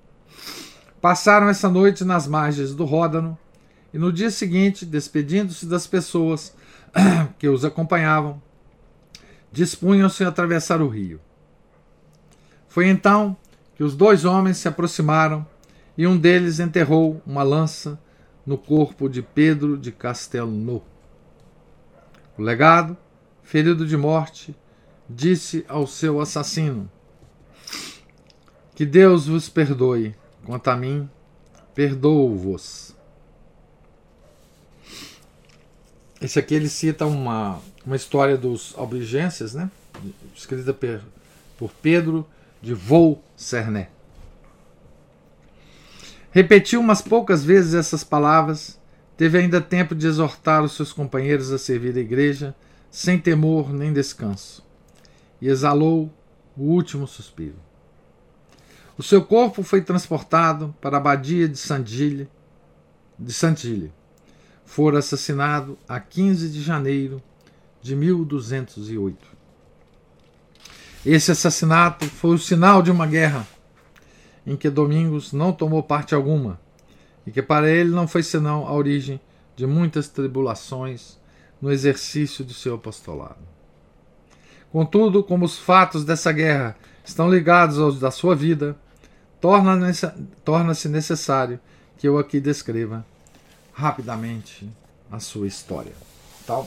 Passaram 1.00 1.48
essa 1.48 1.68
noite 1.68 2.04
nas 2.04 2.26
margens 2.26 2.74
do 2.74 2.84
Ródano 2.84 3.38
e 3.94 3.98
no 3.98 4.12
dia 4.12 4.30
seguinte, 4.30 4.84
despedindo-se 4.84 5.64
das 5.66 5.86
pessoas 5.86 6.54
que 7.38 7.48
os 7.48 7.64
acompanhavam, 7.64 8.42
dispunham-se 9.57 10.22
a 10.22 10.28
atravessar 10.28 10.82
o 10.82 10.88
rio. 10.88 11.18
Foi 12.68 12.86
então 12.88 13.34
que 13.74 13.82
os 13.82 13.96
dois 13.96 14.26
homens 14.26 14.59
se 14.59 14.68
aproximaram 14.68 15.46
e 15.96 16.07
um 16.07 16.14
deles 16.14 16.61
enterrou 16.61 17.22
uma 17.26 17.42
lança 17.42 17.98
no 18.44 18.59
corpo 18.59 19.09
de 19.09 19.22
Pedro 19.22 19.78
de 19.78 19.90
Castelnau. 19.90 20.84
O 22.36 22.42
legado, 22.42 22.94
ferido 23.42 23.86
de 23.86 23.96
morte, 23.96 24.54
disse 25.09 25.64
ao 25.66 25.86
seu 25.86 26.20
assassino: 26.20 26.90
Que 28.74 28.84
Deus 28.84 29.26
vos 29.26 29.48
perdoe 29.48 30.14
Quanto 30.46 30.68
a 30.68 30.76
mim, 30.76 31.11
perdoo-vos. 31.74 32.94
Esse 36.20 36.38
aqui 36.38 36.54
ele 36.54 36.68
cita 36.68 37.04
uma, 37.04 37.61
uma 37.87 37.95
história 37.95 38.37
dos 38.37 38.74
albigenses, 38.76 39.55
né? 39.55 39.70
escrita 40.34 40.76
por 41.57 41.70
Pedro 41.80 42.26
de 42.61 42.74
Vaux 42.74 43.20
Cerné. 43.37 43.89
Repetiu 46.32 46.80
umas 46.80 47.01
poucas 47.01 47.45
vezes 47.45 47.72
essas 47.72 48.03
palavras, 48.03 48.78
teve 49.16 49.39
ainda 49.39 49.61
tempo 49.61 49.95
de 49.95 50.07
exortar 50.07 50.64
os 50.64 50.72
seus 50.72 50.93
companheiros 50.93 51.53
a 51.53 51.59
servir 51.59 51.97
a 51.97 52.01
igreja, 52.01 52.55
sem 52.91 53.18
temor 53.18 53.72
nem 53.72 53.93
descanso, 53.93 54.64
e 55.41 55.49
exalou 55.49 56.12
o 56.57 56.64
último 56.64 57.07
suspiro. 57.07 57.57
O 58.99 59.03
seu 59.03 59.24
corpo 59.24 59.62
foi 59.62 59.80
transportado 59.80 60.74
para 60.80 60.97
a 60.97 61.01
abadia 61.01 61.49
de 61.49 61.57
Sandilhe, 61.57 62.28
de 63.18 63.32
Santilhe. 63.32 63.93
Fora 64.64 64.99
assassinado 64.99 65.78
a 65.89 66.01
15 66.01 66.49
de 66.49 66.62
janeiro 66.62 67.22
de 67.87 67.95
1208. 67.95 69.37
Esse 71.05 71.30
assassinato 71.30 72.05
foi 72.07 72.34
o 72.34 72.39
sinal 72.39 72.82
de 72.82 72.91
uma 72.91 73.07
guerra 73.07 73.47
em 74.45 74.57
que 74.57 74.68
Domingos 74.68 75.32
não 75.32 75.53
tomou 75.53 75.82
parte 75.82 76.14
alguma 76.14 76.61
e 77.24 77.30
que 77.30 77.41
para 77.41 77.70
ele 77.70 77.91
não 77.91 78.09
foi 78.09 78.24
senão 78.24 78.66
a 78.66 78.72
origem 78.72 79.20
de 79.55 79.66
muitas 79.66 80.09
tribulações 80.09 81.16
no 81.62 81.70
exercício 81.70 82.45
de 82.45 82.53
seu 82.53 82.74
apostolado. 82.74 83.39
Contudo, 84.72 85.22
como 85.22 85.45
os 85.45 85.57
fatos 85.57 86.05
dessa 86.05 86.32
guerra 86.32 86.76
estão 87.05 87.30
ligados 87.30 87.78
aos 87.78 88.01
da 88.01 88.11
sua 88.11 88.34
vida, 88.34 88.76
torna-se 90.45 90.89
necessário 90.89 91.61
que 91.97 92.09
eu 92.09 92.18
aqui 92.18 92.41
descreva 92.41 93.07
rapidamente 93.72 94.68
a 95.11 95.20
sua 95.20 95.47
história. 95.47 95.93
Então, 96.43 96.66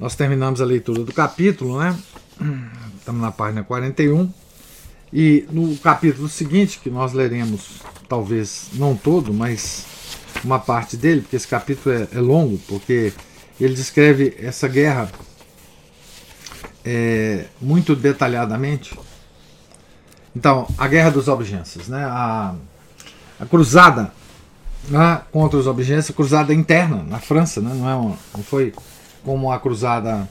nós 0.00 0.16
terminamos 0.16 0.62
a 0.62 0.64
leitura 0.64 1.04
do 1.04 1.12
capítulo, 1.12 1.78
né? 1.78 1.94
Estamos 2.98 3.20
na 3.20 3.30
página 3.30 3.62
41. 3.62 4.32
E 5.12 5.46
no 5.50 5.76
capítulo 5.76 6.26
seguinte, 6.26 6.80
que 6.82 6.88
nós 6.88 7.12
leremos, 7.12 7.82
talvez 8.08 8.68
não 8.72 8.96
todo, 8.96 9.34
mas 9.34 9.84
uma 10.42 10.58
parte 10.58 10.96
dele, 10.96 11.20
porque 11.20 11.36
esse 11.36 11.46
capítulo 11.46 11.94
é, 11.94 12.08
é 12.12 12.18
longo, 12.18 12.56
porque 12.66 13.12
ele 13.60 13.74
descreve 13.74 14.34
essa 14.40 14.66
guerra 14.66 15.12
é, 16.82 17.44
muito 17.60 17.94
detalhadamente. 17.94 18.98
Então, 20.34 20.66
a 20.78 20.88
guerra 20.88 21.10
dos 21.10 21.28
objetos, 21.28 21.88
né? 21.88 22.02
a, 22.04 22.54
a 23.38 23.44
cruzada 23.44 24.10
né, 24.88 25.20
contra 25.30 25.58
os 25.58 25.68
a 25.68 26.12
cruzada 26.14 26.54
interna 26.54 27.02
na 27.02 27.18
França, 27.18 27.60
né? 27.60 27.74
não, 27.74 27.90
é 27.90 27.94
uma, 27.94 28.16
não 28.34 28.42
foi 28.42 28.72
como 29.24 29.52
a 29.52 29.58
cruzada, 29.58 30.28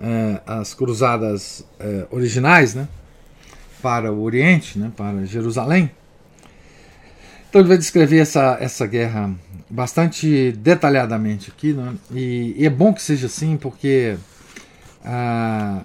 é, 0.00 0.40
as 0.46 0.74
cruzadas 0.74 1.64
é, 1.78 2.06
originais, 2.10 2.74
né? 2.74 2.88
para 3.82 4.12
o 4.12 4.22
Oriente, 4.22 4.78
né, 4.78 4.92
para 4.96 5.24
Jerusalém. 5.24 5.90
Então 7.48 7.60
ele 7.60 7.68
vai 7.68 7.78
descrever 7.78 8.18
essa, 8.18 8.58
essa 8.60 8.86
guerra 8.86 9.34
bastante 9.70 10.52
detalhadamente 10.52 11.50
aqui, 11.50 11.72
né, 11.72 11.94
e, 12.10 12.54
e, 12.56 12.66
é 12.66 12.70
bom 12.70 12.92
que 12.92 13.02
seja 13.02 13.26
assim, 13.26 13.56
porque 13.56 14.16
ah, 15.04 15.82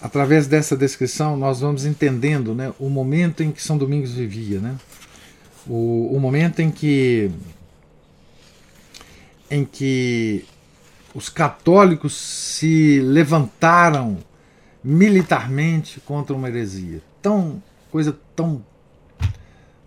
através 0.00 0.46
dessa 0.46 0.76
descrição 0.76 1.36
nós 1.36 1.60
vamos 1.60 1.84
entendendo 1.84 2.54
né, 2.54 2.72
o 2.78 2.88
momento 2.88 3.42
em 3.42 3.52
que 3.52 3.62
São 3.62 3.78
Domingos 3.78 4.12
vivia, 4.12 4.60
né, 4.60 4.76
o, 5.66 6.14
o 6.14 6.20
momento 6.20 6.60
em 6.60 6.70
que 6.70 7.30
em 9.50 9.64
que 9.64 10.44
os 11.14 11.28
católicos 11.28 12.14
se 12.14 13.00
levantaram 13.00 14.18
militarmente 14.82 16.00
contra 16.00 16.34
uma 16.34 16.48
heresia 16.48 17.00
tão 17.22 17.62
coisa 17.90 18.14
tão 18.36 18.64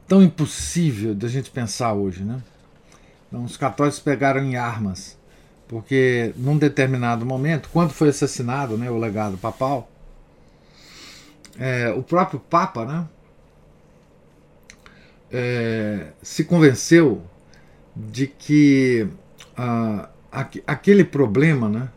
tão 0.08 0.24
impossível 0.24 1.14
da 1.14 1.28
gente 1.28 1.52
pensar 1.52 1.94
hoje, 1.94 2.24
né? 2.24 2.42
Então, 3.28 3.44
os 3.44 3.58
católicos 3.58 4.00
pegaram 4.00 4.42
em 4.42 4.56
armas, 4.56 5.18
porque 5.68 6.34
num 6.38 6.58
determinado 6.58 7.26
momento, 7.26 7.70
quando 7.74 7.92
foi 7.92 8.08
assassinado, 8.10 8.78
né, 8.78 8.90
o 8.90 8.98
legado 8.98 9.38
papal, 9.38 9.92
é, 11.60 11.90
o 11.90 12.02
próprio 12.02 12.40
Papa, 12.40 12.86
né, 12.86 13.06
é, 15.30 16.08
se 16.22 16.46
convenceu 16.46 17.22
de 17.94 18.28
que 18.28 19.10
ah, 19.58 20.08
aquele 20.32 21.04
problema, 21.04 21.70
né, 21.70 21.90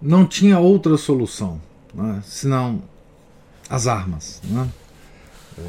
não 0.00 0.26
tinha 0.26 0.58
outra 0.58 0.96
solução, 0.96 1.60
né, 1.94 2.22
senão 2.24 2.82
as 3.68 3.86
armas. 3.86 4.40
Né? 4.44 4.68
É, 5.58 5.62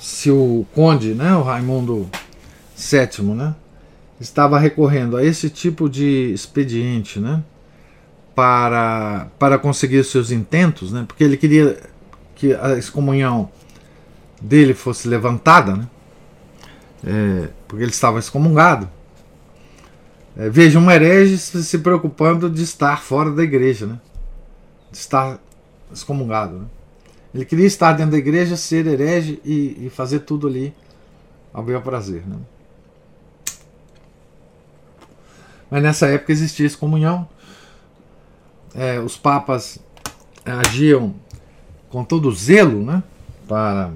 se 0.00 0.30
o 0.30 0.66
conde, 0.74 1.14
né, 1.14 1.34
o 1.34 1.42
Raimundo 1.42 2.08
VII, 2.76 3.26
né, 3.34 3.54
estava 4.20 4.58
recorrendo 4.58 5.16
a 5.16 5.24
esse 5.24 5.48
tipo 5.50 5.88
de 5.88 6.32
expediente 6.32 7.18
né, 7.18 7.42
para, 8.34 9.28
para 9.38 9.58
conseguir 9.58 10.04
seus 10.04 10.30
intentos, 10.30 10.92
né, 10.92 11.04
porque 11.06 11.24
ele 11.24 11.36
queria 11.36 11.80
que 12.34 12.54
a 12.54 12.76
excomunhão 12.76 13.50
dele 14.40 14.74
fosse 14.74 15.08
levantada, 15.08 15.74
né, 15.74 15.88
é, 17.04 17.48
porque 17.66 17.82
ele 17.82 17.90
estava 17.92 18.18
excomungado. 18.18 18.88
É, 20.38 20.48
veja 20.48 20.78
um 20.78 20.88
herege 20.88 21.36
se 21.36 21.78
preocupando 21.78 22.48
de 22.48 22.62
estar 22.62 23.02
fora 23.02 23.32
da 23.32 23.42
igreja, 23.42 23.86
né, 23.86 24.00
de 24.88 24.96
estar 24.96 25.40
excomungado. 25.92 26.60
Né. 26.60 26.66
Ele 27.34 27.44
queria 27.44 27.66
estar 27.66 27.92
dentro 27.92 28.12
da 28.12 28.18
igreja, 28.18 28.56
ser 28.56 28.86
herege 28.86 29.40
e, 29.44 29.86
e 29.86 29.90
fazer 29.90 30.20
tudo 30.20 30.46
ali 30.46 30.72
ao 31.52 31.64
bel 31.64 31.82
prazer. 31.82 32.22
Né? 32.24 32.36
Mas 35.68 35.82
nessa 35.82 36.06
época 36.06 36.30
existia 36.30 36.66
excomunhão. 36.66 37.28
É, 38.74 39.00
os 39.00 39.16
papas 39.16 39.80
agiam 40.44 41.16
com 41.90 42.04
todo 42.04 42.30
zelo 42.32 42.84
né, 42.84 43.02
para, 43.48 43.90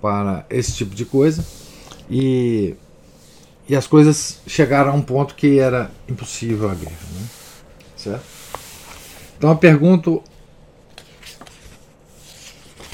para 0.00 0.46
esse 0.48 0.72
tipo 0.72 0.94
de 0.94 1.04
coisa. 1.04 1.44
E, 2.10 2.74
e 3.68 3.74
as 3.74 3.86
coisas 3.86 4.40
chegaram 4.46 4.92
a 4.92 4.94
um 4.94 5.02
ponto 5.02 5.34
que 5.34 5.58
era 5.58 5.90
impossível 6.08 6.70
a 6.70 6.74
guerra. 6.74 6.92
Né? 7.12 7.26
Certo? 7.96 8.24
Então 9.38 9.50
eu 9.50 9.56
pergunto 9.56 10.22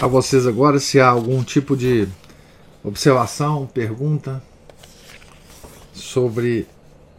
a 0.01 0.07
vocês 0.07 0.47
agora 0.47 0.79
se 0.79 1.01
há 1.01 1.09
algum 1.09 1.43
tipo 1.43 1.77
de 1.77 2.09
observação, 2.83 3.67
pergunta 3.67 4.43
sobre 5.93 6.67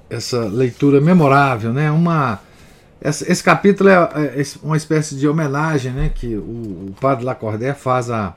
essa 0.10 0.46
leitura 0.46 1.00
memorável, 1.00 1.72
né? 1.72 1.92
Uma 1.92 2.42
esse, 3.04 3.32
esse 3.32 3.44
capítulo 3.44 3.90
é, 3.90 3.96
é, 3.96 4.44
uma 4.62 4.78
espécie 4.78 5.16
de 5.16 5.28
homenagem, 5.28 5.92
né? 5.92 6.12
Que 6.14 6.36
o, 6.36 6.90
o 6.90 6.96
padre 7.00 7.24
Lacordaire 7.24 7.78
faz 7.78 8.10
a 8.10 8.36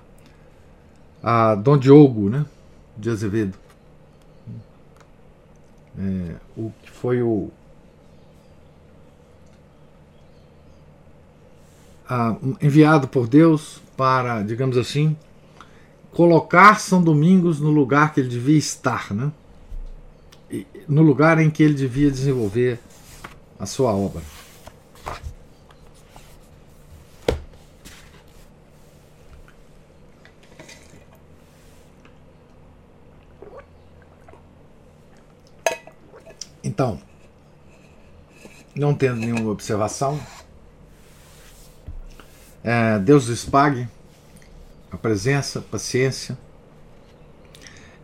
a 1.22 1.54
Dom 1.54 1.78
Diogo, 1.78 2.28
né? 2.28 2.44
De 2.96 3.10
Azevedo, 3.10 3.58
é, 5.98 6.34
o 6.56 6.72
que 6.82 6.90
foi 6.90 7.22
o 7.22 7.50
a, 12.08 12.36
enviado 12.60 13.08
por 13.08 13.26
Deus 13.26 13.80
para, 13.96 14.42
digamos 14.42 14.76
assim, 14.76 15.16
colocar 16.12 16.80
São 16.80 17.02
Domingos 17.02 17.60
no 17.60 17.70
lugar 17.70 18.12
que 18.12 18.20
ele 18.20 18.28
devia 18.28 18.58
estar, 18.58 19.12
né? 19.12 19.32
no 20.88 21.02
lugar 21.02 21.38
em 21.38 21.50
que 21.50 21.62
ele 21.62 21.74
devia 21.74 22.10
desenvolver 22.10 22.78
a 23.58 23.66
sua 23.66 23.92
obra. 23.92 24.22
Então, 36.74 36.98
não 38.74 38.92
tendo 38.92 39.20
nenhuma 39.20 39.48
observação, 39.48 40.18
é, 42.64 42.98
Deus 42.98 43.26
lhes 43.26 43.44
pague 43.44 43.86
a 44.90 44.96
presença, 44.96 45.60
a 45.60 45.62
paciência. 45.62 46.36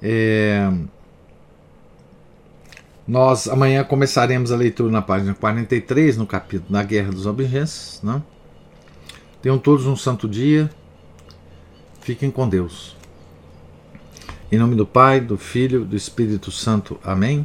É, 0.00 0.72
nós 3.08 3.48
amanhã 3.48 3.82
começaremos 3.82 4.52
a 4.52 4.56
leitura 4.56 4.92
na 4.92 5.02
página 5.02 5.34
43, 5.34 6.16
no 6.16 6.24
capítulo 6.24 6.70
da 6.70 6.84
Guerra 6.84 7.10
dos 7.10 7.26
Albigenses. 7.26 8.00
Né? 8.04 8.22
Tenham 9.42 9.58
todos 9.58 9.84
um 9.84 9.96
santo 9.96 10.28
dia. 10.28 10.70
Fiquem 12.02 12.30
com 12.30 12.48
Deus. 12.48 12.96
Em 14.52 14.58
nome 14.58 14.76
do 14.76 14.86
Pai, 14.86 15.20
do 15.20 15.36
Filho, 15.36 15.84
do 15.84 15.96
Espírito 15.96 16.52
Santo. 16.52 17.00
Amém. 17.02 17.44